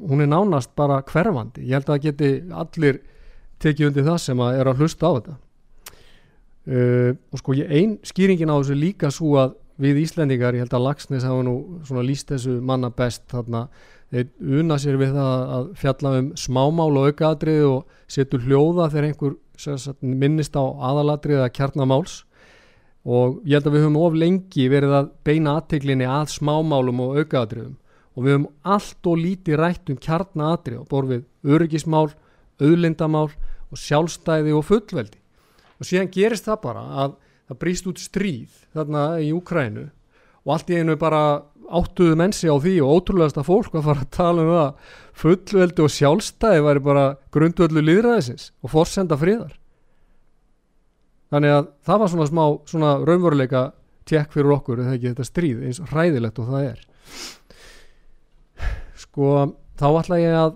[0.00, 1.64] hún er nánast bara hverfandi.
[1.64, 3.00] Ég held að geti allir
[3.62, 5.36] tekið undir það sem að er að hlusta á þetta.
[6.66, 10.86] Uh, og sko einn skýringin á þessu líka svo að við Íslendingar, ég held að
[10.86, 11.56] Lagsnes hafa nú
[11.86, 13.66] svona líst þessu manna best þarna,
[14.10, 19.08] þeir una sér við það að fjalla um smámál og aukaadrið og setur hljóða þegar
[19.10, 19.36] einhver
[20.00, 22.22] minnist á aðaladrið eða kjarnamáls
[23.06, 27.20] og ég held að við höfum of lengi verið að beina aðteglinni að smámálum og
[27.20, 27.76] aukaadriðum
[28.16, 32.08] og við höfum allt og lítið rætt um kjarnaatrið og borð við öryggismál,
[32.58, 35.20] auðlindamál og sjálfstæði og fullveldi.
[35.78, 39.84] Og síðan gerist það bara að það brýst út stríð þarna í Ukrænu
[40.46, 41.20] og allt í einu bara
[41.66, 44.90] áttuðu mennsi á því og ótrúlegast að fólk að fara að tala um það
[45.22, 49.54] fullveldi og sjálfstæði væri bara grundvöldu líðræðisins og forsenda friðar
[51.32, 53.64] þannig að það var svona smá svona raunveruleika
[54.06, 56.84] tjekk fyrir okkur eða ekki þetta stríð eins ræðilegt og það er.
[58.96, 59.30] Sko
[59.76, 60.52] þá ætla ég að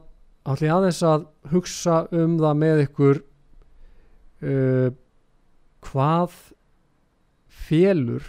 [0.51, 3.23] ætla ég aðeins að hugsa um það með ykkur
[4.47, 4.91] uh,
[5.91, 6.37] hvað
[7.71, 8.29] félur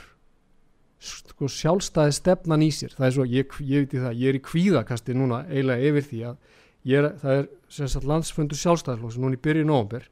[1.02, 2.94] sko sjálfstæði stefnan í sér.
[2.94, 6.08] Það er svo, ég, ég veit í það, ég er í kvíðakasti núna eiginlega yfir
[6.10, 6.36] því að
[6.98, 7.40] er, það
[7.88, 10.06] er landsfundu sjálfstæðarflokks núna í byrju nógumber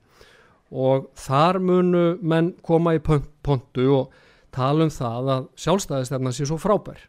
[0.70, 4.18] og þar munu menn koma í pontu og
[4.54, 7.02] tala um það að sjálfstæðistefna sé svo frábær.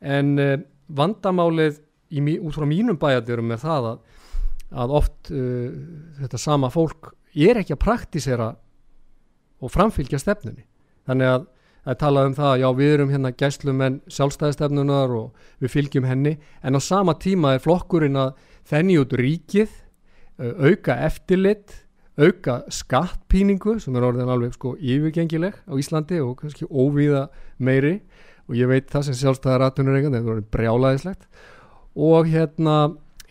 [0.00, 0.56] En uh,
[0.86, 1.80] vandamálið
[2.12, 3.98] í, út frá mínum bæjardurum er það að,
[4.84, 5.74] að oft uh,
[6.20, 8.50] þetta sama fólk er ekki að praktisera
[9.60, 10.64] og framfylgja stefnunni.
[11.08, 11.46] Þannig að
[11.86, 16.36] það talaði um það að já við erum hérna gæslumenn sjálfstæðistefnunar og við fylgjum henni
[16.66, 18.32] en á sama tíma er flokkurinn að
[18.66, 19.82] þenni út ríkið
[20.36, 21.85] auka eftirlit
[22.16, 27.26] auka skattpíningu sem er orðin alveg sko yfirgengileg á Íslandi og kannski óvíða
[27.58, 28.00] meiri.
[28.46, 31.24] Og ég veit það sem sjálfstæðar aðtunur eigan, það er brjálaðislegt
[31.96, 32.76] og hérna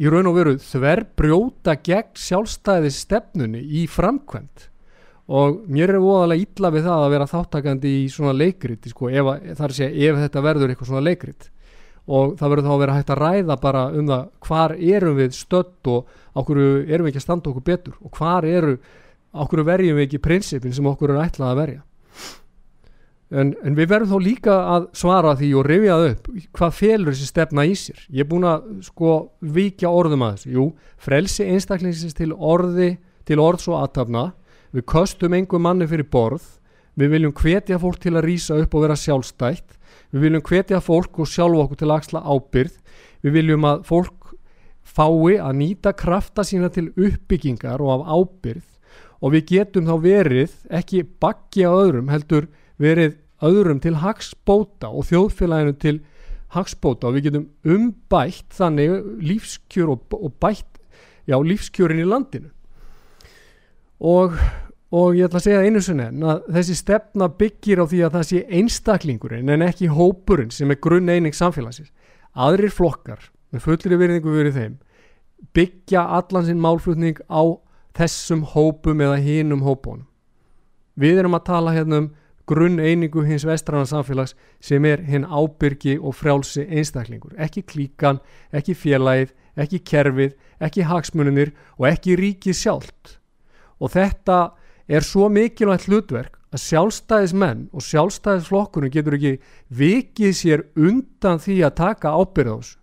[0.02, 4.70] í raun og veru þver brjóta gegn sjálfstæði stefnunni í framkvæmt
[5.32, 9.32] og mér er óaðalega ítla við það að vera þáttakandi í svona leikrit sko, ef,
[9.74, 11.48] sé ef þetta verður eitthvað svona leikrit
[12.06, 15.36] og það verður þá að vera hægt að ræða bara um það hvar erum við
[15.38, 17.98] stödd og okkur erum við ekki að standa okkur betur?
[18.06, 18.78] Og hvar eru
[19.36, 21.84] okkur verjum við ekki prinsipin sem okkur er ætlað að verja?
[23.36, 27.32] En, en við verðum þá líka að svara því og rifja upp hvað felur þessi
[27.32, 28.06] stefna í sér.
[28.14, 30.52] Ég er búin að sko vikja orðum að þessu.
[30.54, 30.68] Jú,
[31.02, 32.94] frelsi einstaklingsins til orði
[33.26, 34.28] til orðs og aðtafna
[34.76, 36.44] Við kostum einhver manni fyrir borð,
[37.00, 39.78] við viljum hvetja fólk til að rýsa upp og vera sjálfstætt,
[40.12, 42.78] við viljum hvetja fólk og sjálf okkur til að axla ábyrð,
[43.26, 44.32] við viljum að fólk
[44.86, 48.66] fái að nýta krafta sína til uppbyggingar og af ábyrð
[49.26, 52.50] og við getum þá verið ekki bakki á öðrum, heldur
[52.82, 53.16] verið
[53.46, 55.96] öðrum til hagsbóta og þjóðfélaginu til
[56.56, 57.10] hagsbóta.
[57.10, 60.80] Og við getum umbætt þannig lífskjör og, og bætt
[61.26, 62.52] já, lífskjörin í landinu.
[64.00, 64.36] Og
[64.96, 68.26] og ég ætla að segja einu sinni að þessi stefna byggir á því að það
[68.30, 71.92] sé einstaklingurinn en ekki hópurinn sem er grunn eining samfélagsins.
[72.36, 74.76] Aðrir flokkar með fullri virðingu verið þeim
[75.56, 77.44] byggja allan sinn málflutning á
[77.96, 80.08] þessum hópum eða hínum hópunum.
[80.96, 82.12] Við erum að tala hérna um
[82.48, 87.34] grunn einingu hins vestrana samfélags sem er hinn ábyrgi og frjálsi einstaklingur.
[87.42, 88.22] Ekki klíkan,
[88.54, 93.18] ekki félagið, ekki kerfið ekki hagsmuninir og ekki ríkið sjálft.
[93.80, 94.56] Og þetta
[94.88, 99.34] er svo mikilvægt hlutverk að sjálfstæðismenn og sjálfstæðisflokkurinn getur ekki
[99.74, 102.76] vikið sér undan því að taka ábyrðás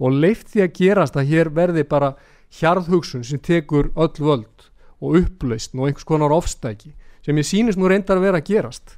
[0.00, 2.14] og leift því að gerast að hér verði bara
[2.60, 7.88] hjarðhugsun sem tekur öll völd og upplaust og einhvers konar ofstæki sem ég sínist nú
[7.90, 8.96] reyndar að vera að gerast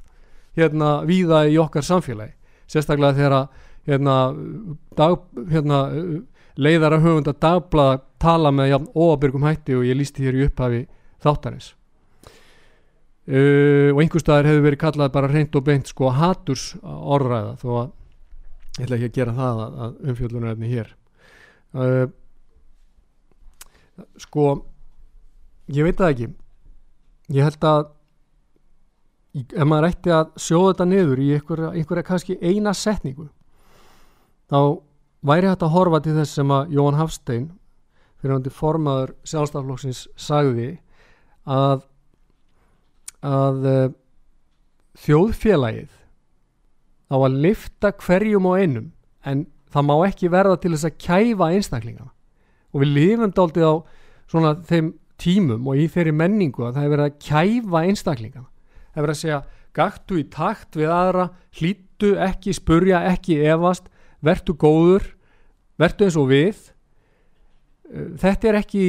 [0.57, 2.35] hérna víða í okkar samfélagi
[2.69, 3.37] sérstaklega þegar
[3.87, 4.17] hérna,
[4.97, 5.79] dag, hérna
[6.55, 10.83] leiðara höfunda dagblaða tala með jafn óabyrgum hætti og ég lísti hér í upphafi
[11.23, 11.73] þáttarins
[13.23, 17.69] Uh, og einhver staðar hefur verið kallað bara reynd og beint sko haturs orðræða þó
[17.77, 17.85] að
[18.73, 20.89] ég ætla ekki að gera það að, að umfjöldunarefni hér.
[21.73, 22.05] Uh,
[24.19, 24.47] sko
[25.71, 26.29] ég veit það ekki.
[27.33, 27.85] Ég held að
[29.33, 33.29] ef maður ætti að sjóða þetta niður í einhverja, einhverja kannski eina setningu
[34.51, 34.59] þá
[35.25, 37.47] væri hægt að horfa til þess sem að Jóhann Hafstein
[38.21, 40.69] fyrir til formaður sjálfstaflokksins sagði
[41.49, 41.81] að
[43.23, 43.83] að uh,
[45.03, 45.93] þjóðfélagið
[47.13, 48.91] á að lifta hverjum og einum
[49.25, 52.11] en það má ekki verða til þess að kæfa einstaklingana.
[52.73, 53.73] Og við lifum dáltið á
[54.29, 58.49] svona þeim tímum og í þeirri menningu að það er verið að kæfa einstaklingana.
[58.93, 59.41] Það er verið að segja
[59.73, 63.89] gaktu í takt við aðra hlýttu, ekki spurja, ekki evast
[64.23, 65.07] vertu góður
[65.79, 66.59] vertu eins og við.
[67.89, 68.85] Eh, þetta er ekki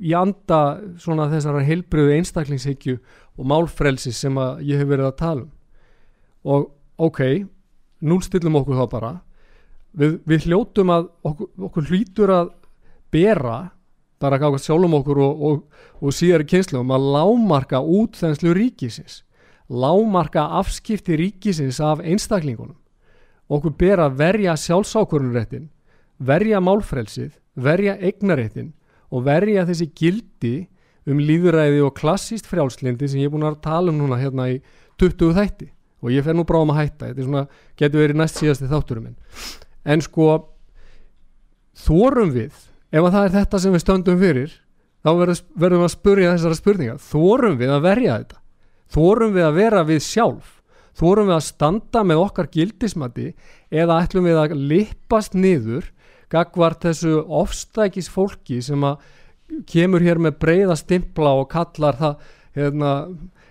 [0.00, 2.98] í anda svona þessara heilbriðu einstaklingshyggju
[3.38, 5.50] og málfrelsi sem að ég hef verið að tala um.
[6.48, 6.68] Og
[7.08, 7.22] ok,
[8.00, 9.12] núlstillum okkur þá bara.
[9.98, 12.50] Við, við hljótum að okkur, okkur hlýtur að
[13.12, 13.58] bera
[14.22, 18.54] bara gáðast sjálfum okkur og, og, og síðar í kynslu um að lámarka út þenslu
[18.58, 19.22] ríkisins.
[19.68, 22.76] Lámarka afskipti ríkisins af einstaklingunum.
[23.48, 25.68] Okkur ber að verja sjálfsákurunréttin
[26.18, 28.72] verja málfrelsið verja eignaréttin
[29.08, 30.56] og verja þessi gildi
[31.08, 34.58] um líðuræði og klassíst frjálslindi sem ég er búin að tala um núna hérna í
[35.00, 35.70] 20 þætti.
[36.04, 37.08] Og ég fer nú bráðum að hætta.
[37.08, 37.44] Þetta er svona,
[37.78, 39.16] getur verið næst síðasti þátturum minn.
[39.88, 40.28] En sko
[41.78, 42.52] þórum við
[42.92, 44.52] ef að það er þetta sem við stöndum fyrir
[45.04, 47.00] þá verðum við að spurja þessara spurninga.
[47.08, 48.40] Þórum við að verja þetta?
[48.94, 50.54] Þórum við að vera við sjálf?
[50.98, 53.28] Þórum við að standa með okkar gildismati
[53.70, 55.92] eða ætlum við að lippast niður
[56.32, 59.02] gagvart þessu ofstækis fólki sem að
[59.68, 62.92] kemur hér með breyða stimpla og kallar það hérna,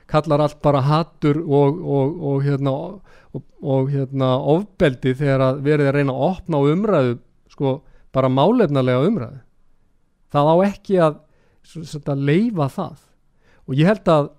[0.09, 2.75] kallar allt bara hattur og, og, og hérna
[3.37, 7.15] og hérna ofbeldi þegar að verið að reyna að opna á umræðu
[7.51, 7.73] sko
[8.15, 9.39] bara málefnalega umræðu.
[10.33, 11.19] Það á ekki að,
[11.97, 12.97] að leifa það.
[13.67, 14.29] Og ég held að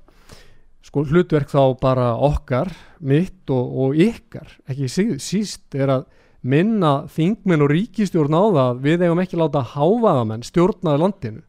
[0.89, 2.71] sko hlutverk þá bara okkar
[3.05, 4.89] mitt og, og ykkar ekki
[5.21, 6.07] síst er að
[6.43, 11.43] minna þingminn og ríkistjórn á það við eigum ekki láta háfaðamenn stjórnaði landinu.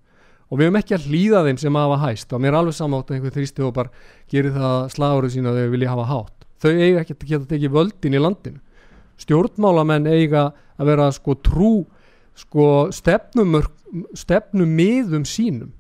[0.50, 2.32] Og við hefum ekki að hlýða þeim sem hafa hæst.
[2.34, 3.92] Og mér er alveg samátt að einhver bara
[4.32, 6.48] gerir það slagurðu sína þegar þau vilja hafa hátt.
[6.60, 8.62] Þau eiga ekki að geta tekið völdin í landinu.
[9.20, 10.46] Stjórnmálamenn eiga
[10.80, 11.74] að vera sko trú
[12.40, 12.66] sko
[12.96, 13.60] stefnum
[14.18, 15.74] stefnum miðum sínum.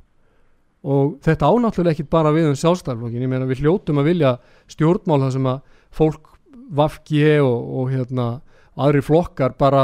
[0.86, 4.36] Og þetta ánáttúrulega ekki bara við um sjálfstæðarflokkin, ég meina við hljótum að vilja
[4.72, 5.58] stjórnmál það sem að
[5.92, 6.30] fólk
[6.70, 8.28] vafki og, og hérna
[8.80, 9.84] aðri flokkar bara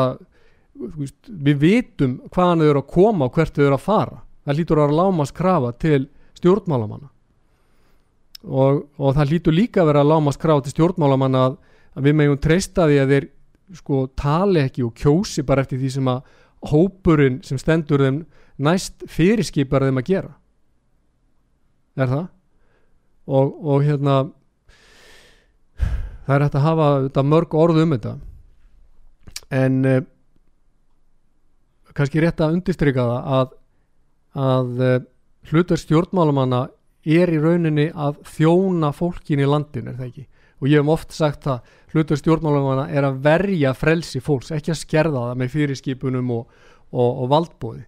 [0.76, 4.22] við vitum hvaðan þau eru að koma og hvert þau eru að fara.
[4.46, 6.02] Það lítur að lámast krafa til
[6.38, 7.10] stjórnmálamanna.
[8.46, 11.58] Og, og það lítur líka að vera að lámast krafa til stjórnmálamanna að,
[11.96, 13.30] að við meðjum treysta því að þeir
[13.80, 16.36] sko tali ekki og kjósi bara eftir því sem að
[16.70, 18.22] hópurinn sem stendur þeim
[18.62, 20.32] næst fyrirskipar þeim að gera.
[21.96, 22.28] Er það?
[23.26, 24.16] Og, og hérna
[26.28, 28.18] það er hægt að hafa mörg orð um þetta
[29.54, 30.02] en uh,
[31.96, 33.54] kannski rétt að undistrykka það að
[34.36, 34.96] að uh,
[35.48, 36.66] hlutverð stjórnmálumanna
[37.06, 40.26] er í rauninni að þjóna fólkin í landin er það ekki?
[40.64, 44.82] Og ég hef oft sagt að hlutverð stjórnmálumanna er að verja frelsi fólks ekki að
[44.82, 46.48] skerða það með fyrirskipunum og,
[46.92, 47.86] og, og valdbóði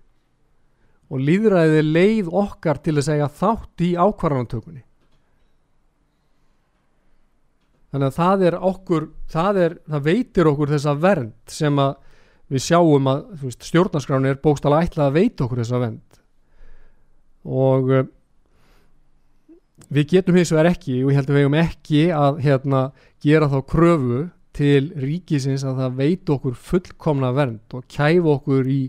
[1.08, 4.84] og líðræði leið okkar til að segja þátt í ákvarðantökunni
[7.98, 11.96] þannig að það er okkur það, er, það veitir okkur þessa vernd sem að
[12.48, 16.22] við sjáum að stjórnarskráni er bókstala ætlað að veita okkur þessa vernd.
[17.48, 18.06] Og uh,
[19.92, 22.82] við getum hins vegar ekki og ég held að við hefum ekki að hérna,
[23.24, 24.24] gera þá kröfu
[24.58, 28.82] til ríkisins að það veit okkur fullkomna vernd og kæfa okkur í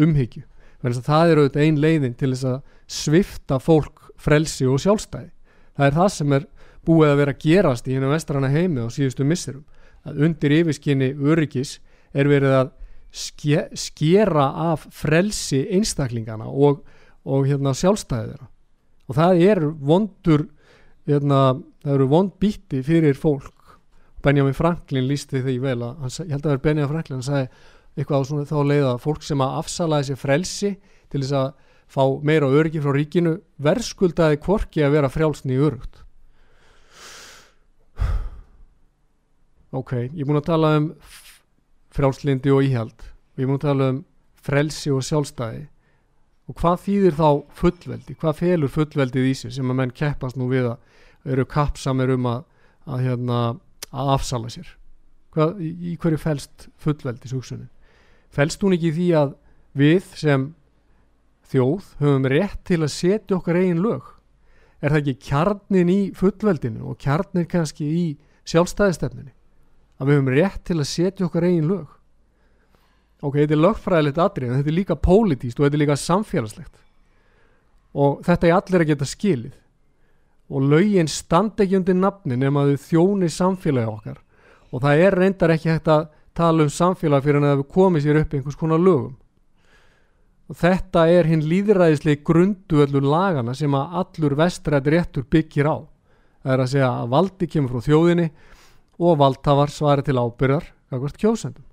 [0.00, 0.44] umhyggju.
[0.82, 5.30] Það er auðvitað ein leiðin til þess að svifta fólk frelsi og sjálfstæði.
[5.72, 6.46] Það er það sem er
[6.86, 9.64] búið að vera að gerast í hérna vestrana heimi á síðustu missirum
[10.06, 11.76] að undir yfirskinni öryggis
[12.12, 12.72] er verið að
[13.12, 16.82] ske, skera af frelsi einstaklingana og
[17.28, 18.48] og hérna sjálfstæðið þeirra.
[19.08, 19.60] Og það er
[19.90, 20.46] vondur
[21.08, 21.40] hérna,
[21.82, 23.76] það eru vond bíti fyrir fólk.
[24.22, 27.26] Benjamin Franklin lísti því vel að, hann, ég held að það er Benjamin Franklin hann
[27.26, 27.48] sagði
[27.92, 30.70] eitthvað á svona þá leiða fólk sem að afsalaði sér frelsi
[31.12, 31.48] til þess að
[31.92, 36.01] fá meira öryggi frá ríkinu verðskuldaði kvorki að vera frjálsni í örugt
[39.72, 40.88] ok, ég er búin að tala um
[41.92, 44.00] frjálslindi og íhjald og ég er búin að tala um
[44.42, 45.66] frelsi og sjálfstæði.
[46.50, 48.16] Og hvað þýðir þá fullveldi?
[48.18, 52.26] Hvað felur fullveldið í sig sem að menn keppast nú við að eru kappsamir um
[52.28, 52.40] að,
[52.84, 53.42] að, hérna,
[53.90, 54.72] að afsala sér?
[55.32, 57.70] Hvað, í, í hverju felst fullveldis hugsunin
[58.32, 59.32] felst hún ekki því að
[59.76, 60.48] við sem
[61.52, 64.08] þjóð höfum rétt til að setja okkar eigin lög?
[64.82, 68.04] Er það ekki kjarnin í fullveldinu og kjarnin kannski í
[68.48, 69.30] sjálfstæðistefninu
[70.02, 71.90] að við höfum rétt til að setja okkar eigin lög.
[73.22, 76.74] Ok, þetta er lögfræðilegt atrið en þetta er líka pólitíst og þetta er líka samfélagslegt.
[77.94, 79.54] Og þetta er allir að geta skilið.
[80.52, 84.18] Og lögin standa ekki undir nafni nema þau þjóni samfélagi okkar.
[84.72, 88.18] Og það er reyndar ekki hægt að tala um samfélagi fyrir að við komum sér
[88.24, 89.14] upp einhvers konar lögum.
[90.50, 95.76] Og þetta er hinn líðræðislega grunduöllur lagana sem að allur vestrætt réttur byggir á.
[96.42, 98.26] Það er að segja að valdi kemur frá þjóðinni
[99.02, 101.64] og valdhafar svari til ábyrjar kakvart kjósendum.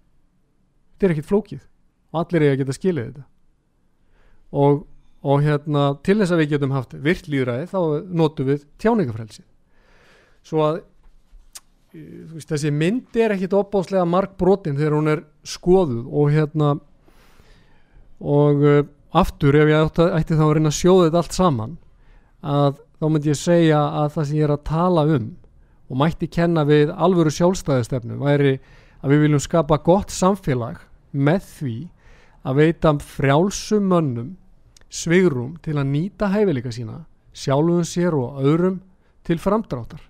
[0.95, 1.65] Þetta er ekkit flókið.
[2.09, 3.25] Og allir er að geta skilið þetta.
[4.59, 4.79] Og,
[5.21, 7.79] og hérna til þess að við getum haft virt líðræði þá
[8.17, 9.43] notum við tjáningafrelsi
[10.45, 10.79] svo að
[11.93, 16.71] veist, þessi mynd er ekkit opbáslega mark brotin þegar hún er skoðuð og hérna
[18.19, 18.81] og uh,
[19.15, 21.77] aftur ef ég ætti þá að reyna að sjóða þetta allt saman
[22.39, 25.29] að þá myndi ég segja að það sem ég er að tala um
[25.89, 28.57] og mætti kenna við alvöru sjálfstæðistefnu væri
[29.01, 31.77] að við viljum skapa gott samfélag með því
[32.45, 34.35] að veita frjálsum mönnum
[34.89, 38.79] svigrum til að nýta hæfileika sína sjálfum sér og öðrum
[39.25, 40.01] til framdráttar.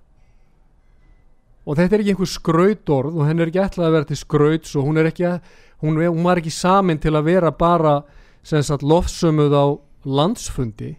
[1.67, 4.77] Og þetta er ekki einhver skrautorð og henn er ekki ætlað að vera til skrauts
[4.79, 5.41] og hún er ekki að,
[5.83, 7.99] hún, hún var ekki samin til að vera bara
[8.41, 9.65] sagt lofsömuð á
[10.07, 10.95] landsfundi.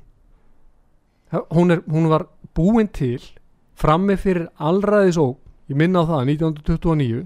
[1.50, 3.22] Hún, er, hún var búin til
[3.80, 5.38] frammi fyrir allraðis og
[5.70, 7.22] ég minna á það 1929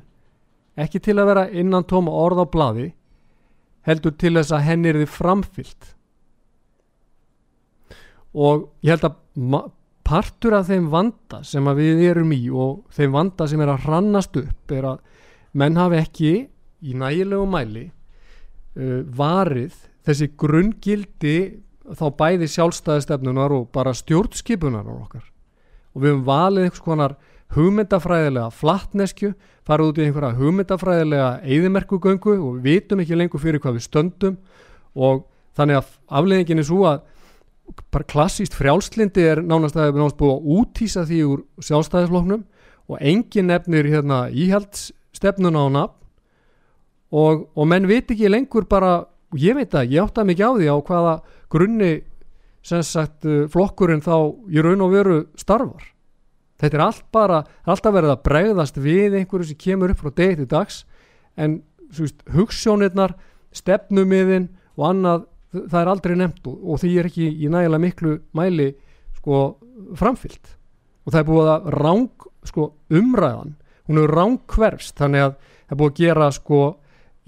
[0.84, 2.88] ekki til að vera innan tóma orð á bladi
[3.88, 5.90] heldur til þess að henni er þið framfyllt
[8.34, 9.70] og ég held að
[10.04, 14.38] partur af þeim vanda sem við erum í og þeim vanda sem er að hrannast
[14.40, 15.20] upp er að
[15.54, 16.32] menn hafi ekki
[16.84, 21.36] í nægilegu mæli uh, varið þessi grunngildi
[21.94, 25.24] þá bæði sjálfstæðistefnunar og bara stjórnskipunar á okkar
[25.94, 27.16] og við höfum valið einhvers konar
[27.54, 29.32] hugmyndafræðilega flattneskju
[29.64, 34.38] farið út í einhverja hugmyndafræðilega eðimerkugöngu og við vitum ekki lengur fyrir hvað við stöndum.
[34.94, 35.24] Og
[35.56, 37.04] þannig að afleðingin er svo að
[37.94, 42.42] bara klassíst frjálslindi er nánast að það er náttúrulega búið að útýsa því úr sjálfstæðisfloknum
[42.90, 46.00] og engin nefnir hérna íhaldstefnuna á nafn.
[47.14, 49.04] Og, og menn veit ekki lengur bara,
[49.38, 51.14] ég veit að ég átta mikið á því á hvaða
[51.52, 51.92] grunni
[52.64, 54.16] sem sagt uh, flokkurinn þá
[54.48, 55.90] í raun og veru starfar.
[56.60, 60.38] Þetta er allt bara, alltaf verið að bregðast við einhverju sem kemur upp frá degi
[60.40, 60.84] til dags
[61.36, 61.60] en
[62.34, 63.16] hugssjónirnar
[63.54, 64.48] stefnumiðin
[64.78, 68.70] og annað það er aldrei nefnt og, og því er ekki í nægilega miklu mæli
[69.18, 69.42] sko
[69.98, 70.54] framfyllt
[71.04, 73.54] og það er búið að ráng sko umræðan,
[73.88, 76.60] hún er ráng hverfst þannig að það er búið að gera sko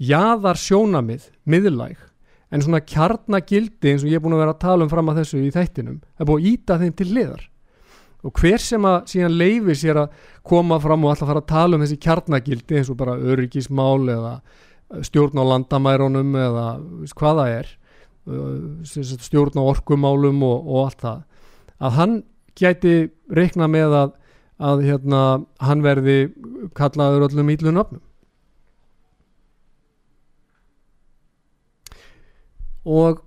[0.07, 2.06] jaðar sjónamið miðlæg
[2.51, 5.21] en svona kjarnagildi eins og ég er búin að vera að tala um fram að
[5.21, 7.47] þessu í þættinum, er búið að íta þeim til liðar
[8.27, 11.77] og hver sem að síðan leifir sér að koma fram og alltaf fara að tala
[11.77, 14.33] um þessi kjarnagildi eins og bara öryggismál eða
[15.05, 16.65] stjórn á landamærunum eða
[17.19, 17.73] hvaða er
[18.27, 21.21] stjórn á orkumálum og, og allt það
[21.77, 22.15] að hann
[22.57, 22.95] gæti
[23.29, 24.13] reikna með að,
[24.57, 25.21] að hérna,
[25.61, 26.17] hann verði
[26.77, 27.83] kallaður öllum ílun
[32.87, 33.21] og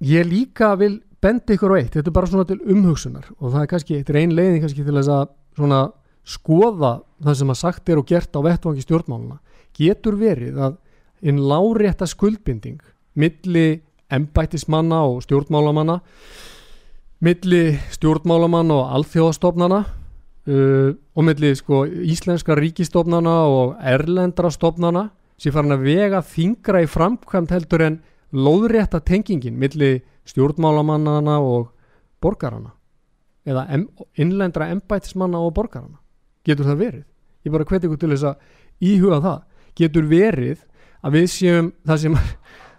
[0.00, 3.28] ég líka vil bendi ykkur á eitt, þetta er bara svona til umhugsunar.
[3.38, 5.80] Og það er kannski, þetta er ein leiðin kannski til þess að svona
[6.28, 6.92] skoða
[7.24, 9.38] það sem að sagt er og gert á vettvangi stjórnmáluna
[9.78, 10.76] getur verið að
[11.24, 12.80] einn lárétta skuldbinding
[13.18, 13.80] milli
[14.14, 15.98] embættismanna og stjórnmálamanna
[17.24, 17.62] milli
[17.96, 25.08] stjórnmálamanna og alþjóðastofnana uh, og milli sko íslenska ríkistofnana og erlendra stofnana
[25.38, 27.98] sem farin að vega þingra í framkvæmt heldur en
[28.32, 31.70] lóðrétta tengingin milli stjórnmálamannana og
[32.22, 32.74] borgarana
[33.48, 33.64] eða
[34.20, 36.00] innlendra embætismanna og borgarana
[36.44, 37.04] getur það verið?
[37.44, 39.38] Ég bara hveti ykkur til þess að íhuga það.
[39.78, 40.64] Getur verið
[41.04, 42.18] að við séum það sem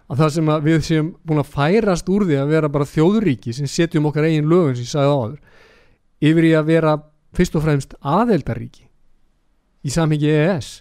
[0.09, 3.69] að það sem við séum búin að færast úr því að vera bara þjóðuríki sem
[3.69, 6.93] setjum okkar eigin lögum sem ég sagði áður yfir í að vera
[7.37, 8.87] fyrst og fremst aðeldaríki
[9.85, 10.71] í samhengi EES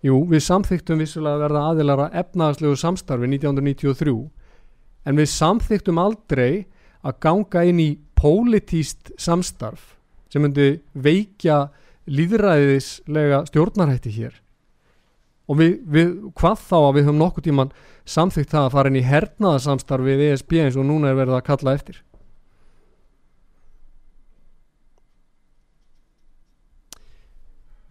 [0.00, 4.14] Jú, við samþyktum vissulega að verða aðelara efnaðslegu samstarfi 1993
[5.04, 6.52] en við samþyktum aldrei
[7.04, 9.98] að ganga inn í pólitíst samstarf
[10.32, 11.66] sem myndi veikja
[12.10, 14.34] líðræðislega stjórnarhætti hér.
[15.50, 17.72] Og við, við, hvað þá að við höfum nokkuð tíman
[18.08, 21.46] samþygt það að fara inn í hernaðarsamstarf við ESB eins og núna er verið að
[21.50, 22.00] kalla eftir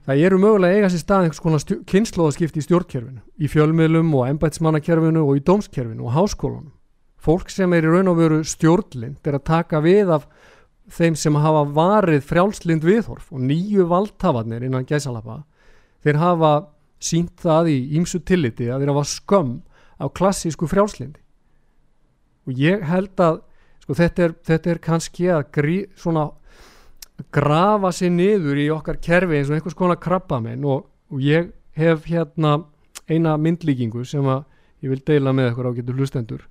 [0.10, 5.22] Það eru mögulega eiga sér stað einhvers konar kynnslóðaskipti í stjórnkerfinu, í fjölmiðlum og ennbætsmannakerfinu
[5.22, 6.72] og í dómskerfinu og háskólunum.
[7.22, 10.26] Fólk sem er í raun og veru stjórnlind er að taka við af
[10.90, 15.44] þeim sem hafa varið frjálslind viðhorf og nýju valdhafarnir innan gæsalappa.
[16.02, 16.54] Þeir hafa
[16.98, 19.54] sínt það í ímsu tilliti að þeirra var skömm
[20.02, 21.22] á klassísku frjálslindi
[22.50, 23.44] og ég held að
[23.84, 26.32] sko, þetta, er, þetta er kannski að grí, svona,
[27.32, 31.52] grafa sér niður í okkar kerfi eins og einhvers konar krabba minn og, og ég
[31.80, 32.60] hef hérna
[33.10, 34.46] eina myndlíkingu sem að
[34.84, 36.44] ég vil deila með ykkur á getur hlustendur.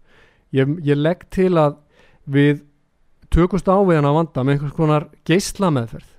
[0.53, 1.79] Ég, ég legg til að
[2.29, 2.63] við
[3.33, 6.15] tökumst á við hann að vanda með einhvers konar geysla meðferð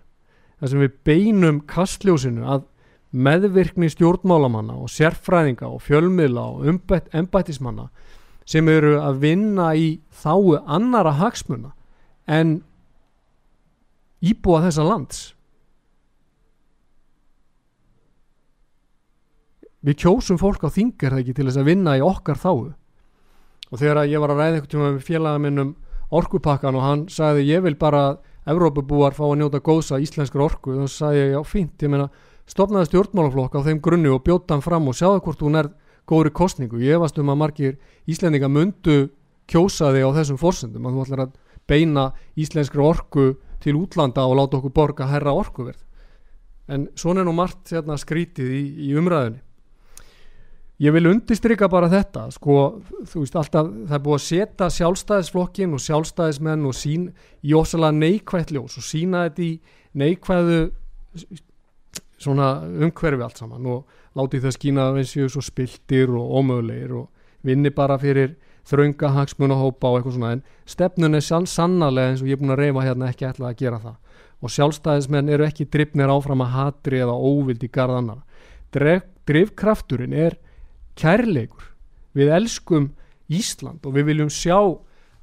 [0.60, 2.66] þar sem við beinum kastljósinu að
[3.10, 6.68] meðvirkni stjórnmálamanna og sérfræðinga og fjölmiðla og
[7.18, 7.88] embættismanna
[8.50, 11.74] sem eru að vinna í þáu annara hagsmuna
[12.30, 12.60] en
[14.20, 15.20] íbúa þessa lands
[19.86, 22.72] við kjósum fólk á þingar það ekki til þess að vinna í okkar þáu
[23.70, 25.76] og þegar ég var að ræða eitthvað tíma með félagaminnum
[26.20, 28.18] orkupakkan og hann sagði ég vil bara að
[28.50, 32.08] Evrópabúar fá að njóta góðsa íslenskar orku þá sagði ég já fínt, ég meina
[32.50, 35.70] stopnaði stjórnmálaflokk á þeim grunni og bjóta hann fram og sjáðu hvort hún er
[36.10, 36.80] góðri kostningu.
[36.82, 37.76] Ég efast um að margir
[38.10, 39.12] íslendinga myndu
[39.50, 41.36] kjósaði á þessum fórsendum að þú ætlar að
[41.70, 42.08] beina
[42.40, 43.28] íslenskri orku
[43.64, 45.82] til útlanda og láta okkur borga herra orkuverð.
[46.70, 49.42] En svona er nú margt hérna, skrítið í, í umræðinni.
[50.80, 52.54] Ég vil undistrykka bara þetta, sko,
[53.12, 57.10] þú veist alltaf, það er búið að setja sjálfstæðisflokkin og sjálfstæðismenn og sín
[57.44, 59.50] í ósalega neikvægt ljós og sína þetta í
[60.00, 60.62] neikvæðu
[62.20, 67.10] svona umhverfi allt saman og láti það skýna eins og spiltir og ómögulegir og
[67.44, 68.38] vinni bara fyrir
[68.68, 72.56] þraunga hagsmun og eitthvað svona en stefnun er sann sannarlega eins og ég er búin
[72.56, 73.96] að reyfa hérna ekki ætla að gera það.
[74.40, 78.24] Og sjálfstæðismenn eru ekki drifnir áfram að hatri eða óvild í garðannar
[79.30, 80.38] drifkrafturinn er
[81.00, 81.66] kærleikur.
[82.14, 82.92] Við elskum
[83.30, 84.58] Ísland og við viljum sjá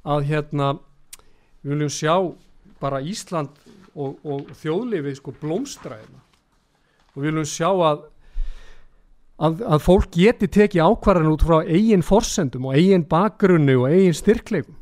[0.07, 0.75] að hérna
[1.61, 2.13] við viljum sjá
[2.79, 3.51] bara Ísland
[3.97, 6.21] og, og þjóðlifið sko blómstræðina
[7.13, 8.05] og við viljum sjá að,
[9.37, 14.17] að að fólk geti tekið ákvarðan út frá eigin forsendum og eigin bakgrunni og eigin
[14.17, 14.73] styrkleikum.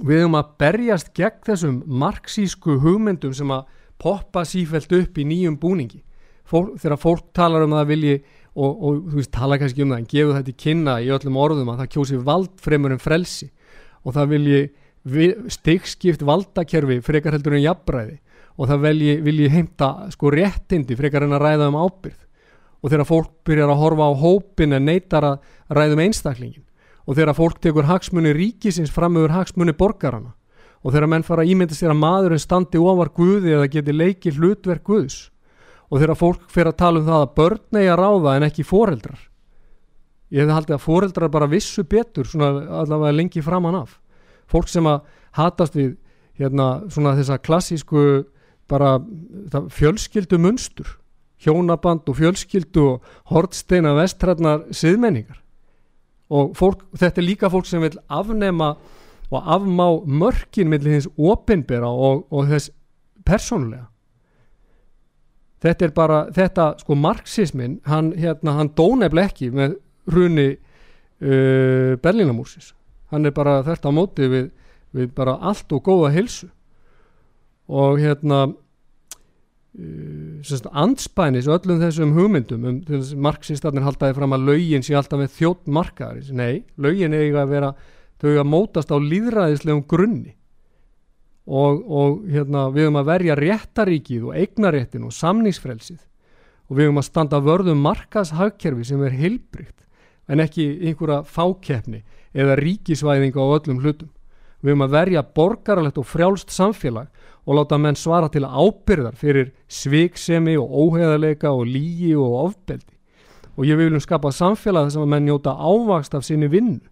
[0.00, 3.68] Við höfum að berjast gegn þessum marxísku hugmyndum sem að
[4.00, 6.02] poppa sífælt upp í nýjum búningi.
[6.46, 8.16] Fólk, þegar fólk talar um að það vilji
[8.56, 11.40] og, og þú veist, tala kannski um það en gefu þetta í kynna í öllum
[11.40, 13.50] orðum að það kjósi vald fremur en frelsi.
[14.04, 14.60] Og það vilji
[15.52, 18.20] stigskipt valdakerfi frekar heldur en jafnbræði
[18.56, 22.25] og það vilji, vilji heimta sko réttindi frekar en að ræða um ábyrð
[22.86, 25.38] og þegar fólk byrjar að horfa á hópin en neytar að
[25.74, 26.66] ræða um einstaklingin
[27.02, 30.36] og þegar fólk tekur hagsmunni ríkisins fram öfur hagsmunni borgarana
[30.86, 34.36] og þegar menn fara að ímynda sér að maðurinn standi ofar Guði eða geti leikið
[34.38, 35.16] hlutverk Guðs.
[35.90, 38.66] Og þegar fólk fyrir að tala um það að börn eigi að ráða en ekki
[38.66, 39.24] foreldrar.
[40.30, 43.96] Ég hefði haldið að foreldrar bara vissu betur svona allavega lengi framan af.
[44.50, 45.96] Fólk sem að hatast við
[46.38, 48.06] hérna svona þessa klassísku
[48.70, 48.96] bara
[49.74, 50.94] fjölskyldu munstur
[51.42, 55.40] hjónaband og fjölskyldu og hortsteina vestrætnar siðmenningar.
[56.30, 58.74] Og fólk, þetta er líka fólk sem vil afnema
[59.30, 62.70] og afmá mörkin millir hins opinbera og, og þess
[63.26, 63.86] persónulega.
[65.62, 72.74] Þetta er bara, þetta sko marxismin, hann hérna, hann dónefl ekki með hruni uh, Berlínamúsis
[73.12, 74.50] hann er bara þetta á móti við,
[74.94, 76.48] við bara allt og góða hilsu
[77.66, 78.46] og hérna
[79.76, 82.78] anspænis öllum þessum hugmyndum um
[83.20, 87.70] marxistarnir haldaði fram að laugin sé alltaf með þjótt markaðar nei, laugin eiga að vera
[88.22, 90.34] þau að mótast á líðræðislegum grunni.
[91.46, 96.00] Og, og hérna, við höfum að verja réttaríkið og eignaréttin og samningsfrelsið.
[96.66, 99.84] Og við höfum að standa vörðum markashagkerfi sem er heilbrygt
[100.26, 102.02] en ekki einhverja fákeppni
[102.34, 104.10] eða ríkisvæðinga á öllum hlutum.
[104.66, 107.06] Við höfum að verja borgaralegt og frjálst samfélag
[107.46, 112.96] og láta menn svara til ábyrðar fyrir sviksemi og óheðarleika og lígi og ofbeldi.
[113.54, 116.82] Og ég viljum skapa samfélag þess að menn njóta ávakst af sinni vinnu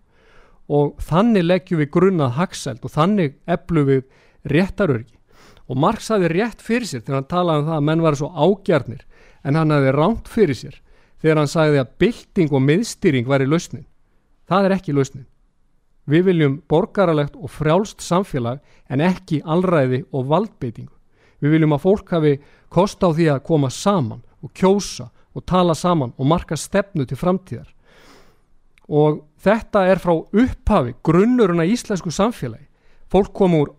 [0.70, 4.06] og þannig leggjum við grunnað haxselt og þannig eflum við
[4.54, 5.18] réttarörgi
[5.66, 8.30] og Marx hafi rétt fyrir sér þegar hann talaði um það að menn var svo
[8.32, 9.04] ágjarnir
[9.44, 10.78] en hann hafi ránt fyrir sér
[11.20, 13.86] þegar hann sagði að bylting og miðstýring væri lausnin.
[14.48, 15.26] Það er ekki lausnin.
[16.10, 18.60] Við viljum borgaralegt og frjálst samfélag
[18.92, 20.92] en ekki allræði og valdbeitingu.
[21.40, 22.34] Við viljum að fólk hafi
[22.72, 27.18] kost á því að koma saman og kjósa og tala saman og marka stefnu til
[27.18, 27.70] framtíðar.
[28.88, 32.68] Og þetta er frá upphafi grunnuruna íslensku samfélagi.
[33.08, 33.72] Fólk kom úr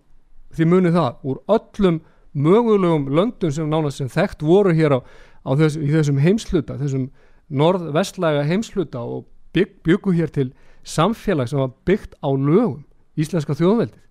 [0.55, 2.01] því munið það úr öllum
[2.35, 4.99] mögulegum löndum sem nánast sem þekkt voru hér á,
[5.45, 7.09] á þess, þessum heimsluta, þessum
[7.49, 10.51] norð-vestlæga heimsluta og bygg, byggu hér til
[10.85, 12.83] samfélag sem var byggt á lögum,
[13.17, 14.05] íslenska þjóðveldið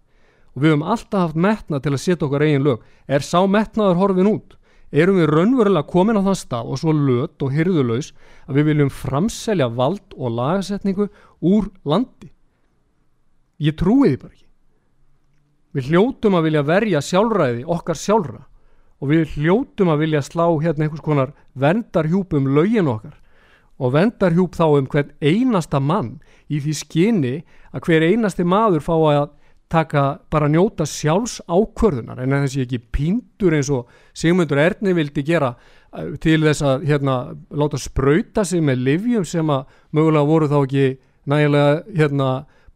[0.55, 2.83] og við höfum alltaf haft metnað til að setja okkar eigin lög.
[3.11, 4.55] Er sá metnaður horfin út?
[4.95, 8.13] Erum við raunverulega komin á þann stað og svo lött og hyrðulegs
[8.47, 11.09] að við viljum framselja vald og lagasetningu
[11.43, 12.31] úr landi?
[13.59, 14.47] Ég trúi því bara ekki.
[15.75, 18.45] Við hljótum að vilja verja sjálfræði okkar sjálfra
[19.03, 23.19] og við hljótum að vilja slá hérna einhvers konar vendarhjúp um lögin okkar
[23.79, 26.19] og vendarhjúp þá um hvern einasta mann
[26.49, 27.35] í því skinni
[27.75, 29.33] að hver einasti maður fá að
[29.75, 35.55] taka bara njóta sjálfs ákvörðunar en þessi ekki píndur eins og Sigmundur Erni vildi gera
[35.97, 37.17] eh, til þess að hérna
[37.51, 39.67] láta spröyta sig með livjum sem að
[39.97, 40.87] mögulega voru þá ekki
[41.31, 42.29] nægilega hérna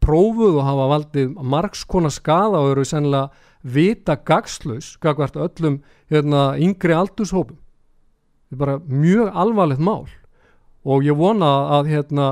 [0.02, 3.28] prófuð og hafa valdið margskona skada og eru sennilega
[3.62, 5.80] vita gagslaus gagvart öllum
[6.10, 7.58] hérna, yngri aldurshópum
[8.48, 10.06] þetta er bara mjög alvarlegt mál
[10.88, 12.28] og ég vona að hérna,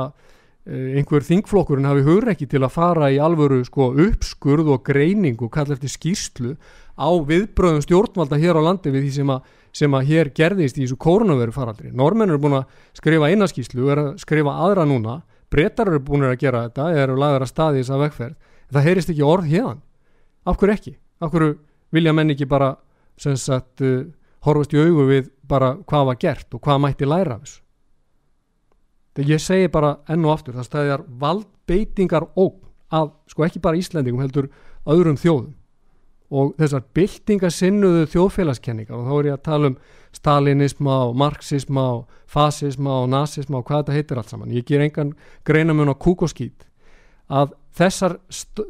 [0.64, 5.52] eh, einhver þingflokkurinn hafi hugreiki til að fara í alvöru sko, uppskurð og greining og
[5.52, 6.56] kalla eftir skýrslu
[6.96, 9.40] á viðbröðum stjórnvalda hér á landi við því sem að,
[9.72, 11.92] sem að hér gerðist í þessu koronaviru faraldri.
[11.92, 15.22] Normenn eru búin að skrifa eina skýrslu og er að skrifa aðra núna.
[15.52, 18.36] Breytar eru búin að gera þetta eða eru lagðar að staði þess að vegferð.
[18.72, 19.82] Það heyrist ekki orð hérðan
[20.46, 21.52] af hverju ekki, af hverju
[21.94, 22.72] vilja menn ekki bara
[23.18, 24.06] sagt uh,
[24.46, 27.65] horfast í augu við bara hvað var gert og hvað mætti læra af þessu
[29.16, 32.58] þegar ég segi bara enn og aftur það stæðjar valdbeitingar og
[32.94, 34.50] að sko ekki bara Íslandingum heldur
[34.86, 35.54] öðrum þjóðum.
[36.36, 39.76] Og þessar byltingasinnuðu þjóðfélagskenningar og þá er ég að tala um
[40.16, 44.54] stalinisma og marxisma og fasisma og nazisma og hvað þetta heitir allt saman.
[44.54, 45.14] Ég ger engan
[45.46, 46.66] greinamun á kúk og skít
[47.30, 48.18] að þessar,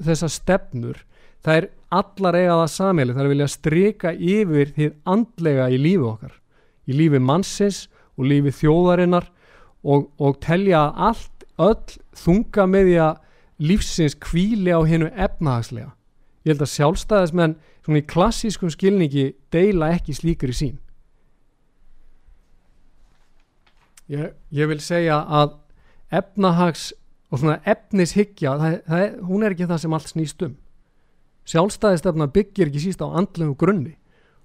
[0.05, 1.01] þessar stefnur
[1.44, 6.34] það er allar eigaða samhæli það er vilja stryka yfir því andlega í lífi okkar.
[6.86, 7.86] Í lífi mannsins
[8.16, 9.30] og lífi þjóðarinnar
[9.87, 13.22] og, og telja allt öll þunga með því að
[13.70, 15.93] lífsins kvíli á hennu efnahagslega.
[16.45, 17.57] Ég held að sjálfstæðismenn
[17.87, 20.76] svona í klassískum skilningi deila ekki slíkur í sín
[24.11, 25.57] ég, ég vil segja að
[26.14, 26.91] efnahags
[27.30, 30.57] og svona efnishyggja það, það, hún er ekki það sem allt snýst um.
[31.47, 33.95] Sjálfstæðistefna byggir ekki síst á andlegu grunni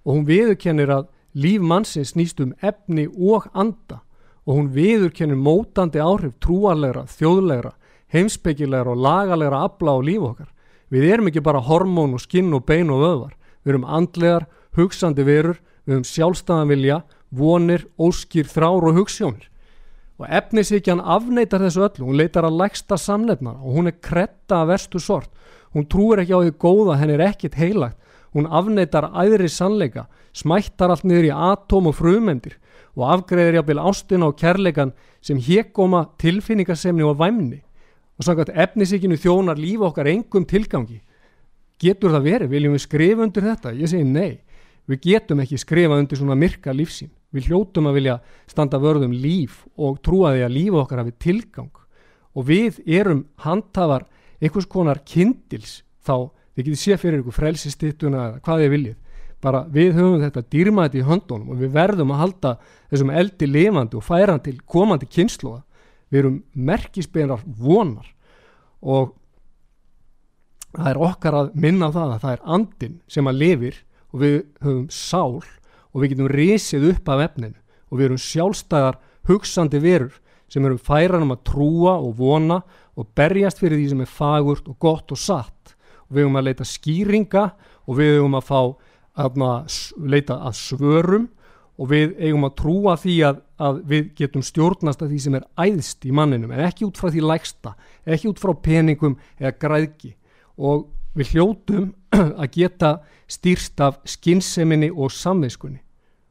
[0.05, 4.01] og hún viðurkennir að líf mannsins snýst um efni og anda
[4.45, 7.75] og hún viðurkennir mótandi áhrif trúarlegra, þjóðlegra,
[8.11, 10.49] heimsbyggilegra og lagalegra afla á líf okkar.
[10.91, 13.35] Við erum ekki bara hormón og skinn og bein og öðvar.
[13.63, 19.47] Við erum andlegar, hugsandi verur, við erum sjálfstæðanvilja, vonir, óskýr, þrár og hugssjónir.
[20.19, 24.73] Og efnisíkjan afneitar þessu öllu, hún leitar að læksta samlefnara og hún er kretta að
[24.73, 25.31] verstu sort.
[25.71, 27.97] Hún trúir ekki á því góða, henn er ekkit heilagt.
[28.35, 32.59] Hún afneitar æðri sannleika, smættar allt niður í atóm og frumendir
[32.97, 37.61] og afgreðir jáfnvel ástina og kærleikan sem hekoma tilfinningasemni og væmni.
[38.19, 40.99] Og samkvæmt efnisíkinu þjónar lífa okkar engum tilgangi.
[41.81, 43.73] Getur það verið, viljum við skrifa undir þetta?
[43.73, 44.41] Ég segi nei,
[44.85, 48.17] við getum ekki skrifa undir svona myrka lífsín við hljótum að vilja
[48.49, 51.71] standa vörðum líf og trúa því að lífa okkar hafi tilgang.
[52.35, 54.05] Og við erum handhafar
[54.41, 58.99] einhvers konar kindils þá þið getið sé fyrir ykkur frelsistittuna eða hvað þið viljið
[59.41, 62.51] bara við höfum þetta dýrmæti í höndunum og við verðum að halda
[62.91, 65.63] þessum eldi lifandi og færa hann til komandi kynsluða
[66.11, 68.11] við erum merkisbeinar vonar
[68.81, 69.15] og
[70.75, 73.79] það er okkar að minna það að það er andin sem að lifir
[74.11, 75.41] og við höfum sál
[75.91, 77.57] og við getum risið upp af efninu
[77.91, 80.15] og við erum sjálfstæðar hugsandi verur
[80.51, 82.61] sem erum færan um að trúa og vona
[82.99, 85.75] og berjast fyrir því sem er fagurt og gott og satt.
[86.09, 87.43] Og við höfum að leita skýringa
[87.87, 88.61] og við höfum að fá
[89.19, 89.41] að
[89.99, 91.27] leita að svörum
[91.81, 95.47] og við eigum að trúa því að, að við getum stjórnast að því sem er
[95.59, 100.13] æðst í manninum en ekki út frá því lægsta, ekki út frá peningum eða græðki
[100.61, 101.89] og við hljótum
[102.41, 102.91] að geta
[103.31, 105.81] stýrst af skinseminni og samveiskunni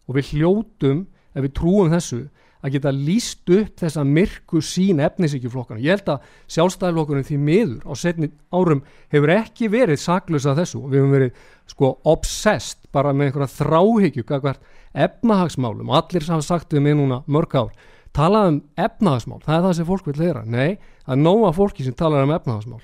[0.08, 1.04] og við hljótum,
[1.34, 2.24] ef við trúum þessu
[2.60, 5.80] að geta líst upp þessa myrku sín efnisíkjuflokkana.
[5.80, 8.82] Ég held að sjálfstæðiflokkurinn því miður á setni árum
[9.12, 13.56] hefur ekki verið saklus að þessu og við hefum verið sko obsessed bara með einhverja
[13.60, 17.72] þráhyggju hvert efnahagsmálum og allir sem hafa sagt við mig núna mörg ár
[18.16, 20.42] talað um efnahagsmál, það er það sem fólk vil heyra.
[20.44, 22.82] Nei, það er nóga fólki sem talar um efnahagsmál.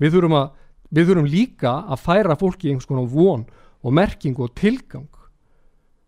[0.00, 0.48] Við þurfum, að,
[0.90, 3.44] við þurfum líka að færa fólki einhvers konar von
[3.82, 5.08] og merkingu og tilgang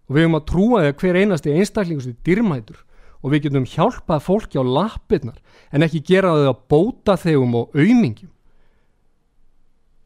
[0.04, 2.80] og við höfum að trúa því að hver einasti einstaklingus er dyrmætur
[3.24, 5.40] og við getum hjálpað fólki á lappirnar
[5.72, 8.30] en ekki gera þau að bóta þegum og auðmingjum.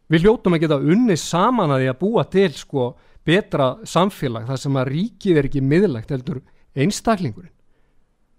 [0.08, 2.84] Við hljóttum að geta unni saman að því að búa til sko
[3.28, 6.40] betra samfélag þar sem að ríkið er ekki miðlægt heldur
[6.78, 7.52] einstaklingurinn.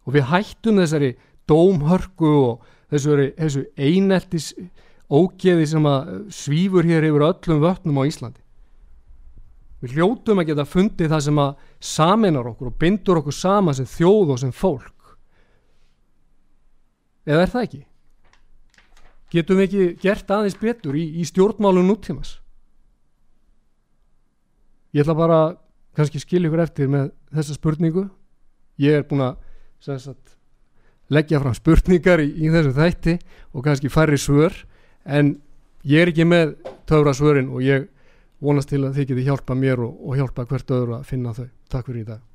[0.07, 1.11] Og við hættum þessari
[1.49, 4.53] dómhörku og þessu, þessu eineltis
[5.09, 8.41] ógeði sem að svífur hér yfir öllum vötnum á Íslandi.
[9.80, 13.88] Við hljótum að geta fundið það sem að saminar okkur og bindur okkur sama sem
[13.88, 15.13] þjóð og sem fólk.
[17.30, 17.82] Eða er það ekki?
[19.30, 22.39] Getum við ekki gert aðeins betur í, í stjórnmálun núttímas?
[24.91, 25.39] Ég ætla bara
[25.95, 28.07] kannski skilja ykkur eftir með þessa spurningu.
[28.82, 29.38] Ég er búin að
[29.84, 30.36] sagt,
[31.13, 33.15] leggja fram spurningar í, í þessu þætti
[33.53, 34.55] og kannski færri svör
[35.05, 35.38] en
[35.88, 36.57] ég er ekki með
[36.89, 37.88] töfra svörin og ég
[38.40, 41.48] vonast til að þið geti hjálpa mér og, og hjálpa hvert öðru að finna þau.
[41.70, 42.28] Takk fyrir í dag.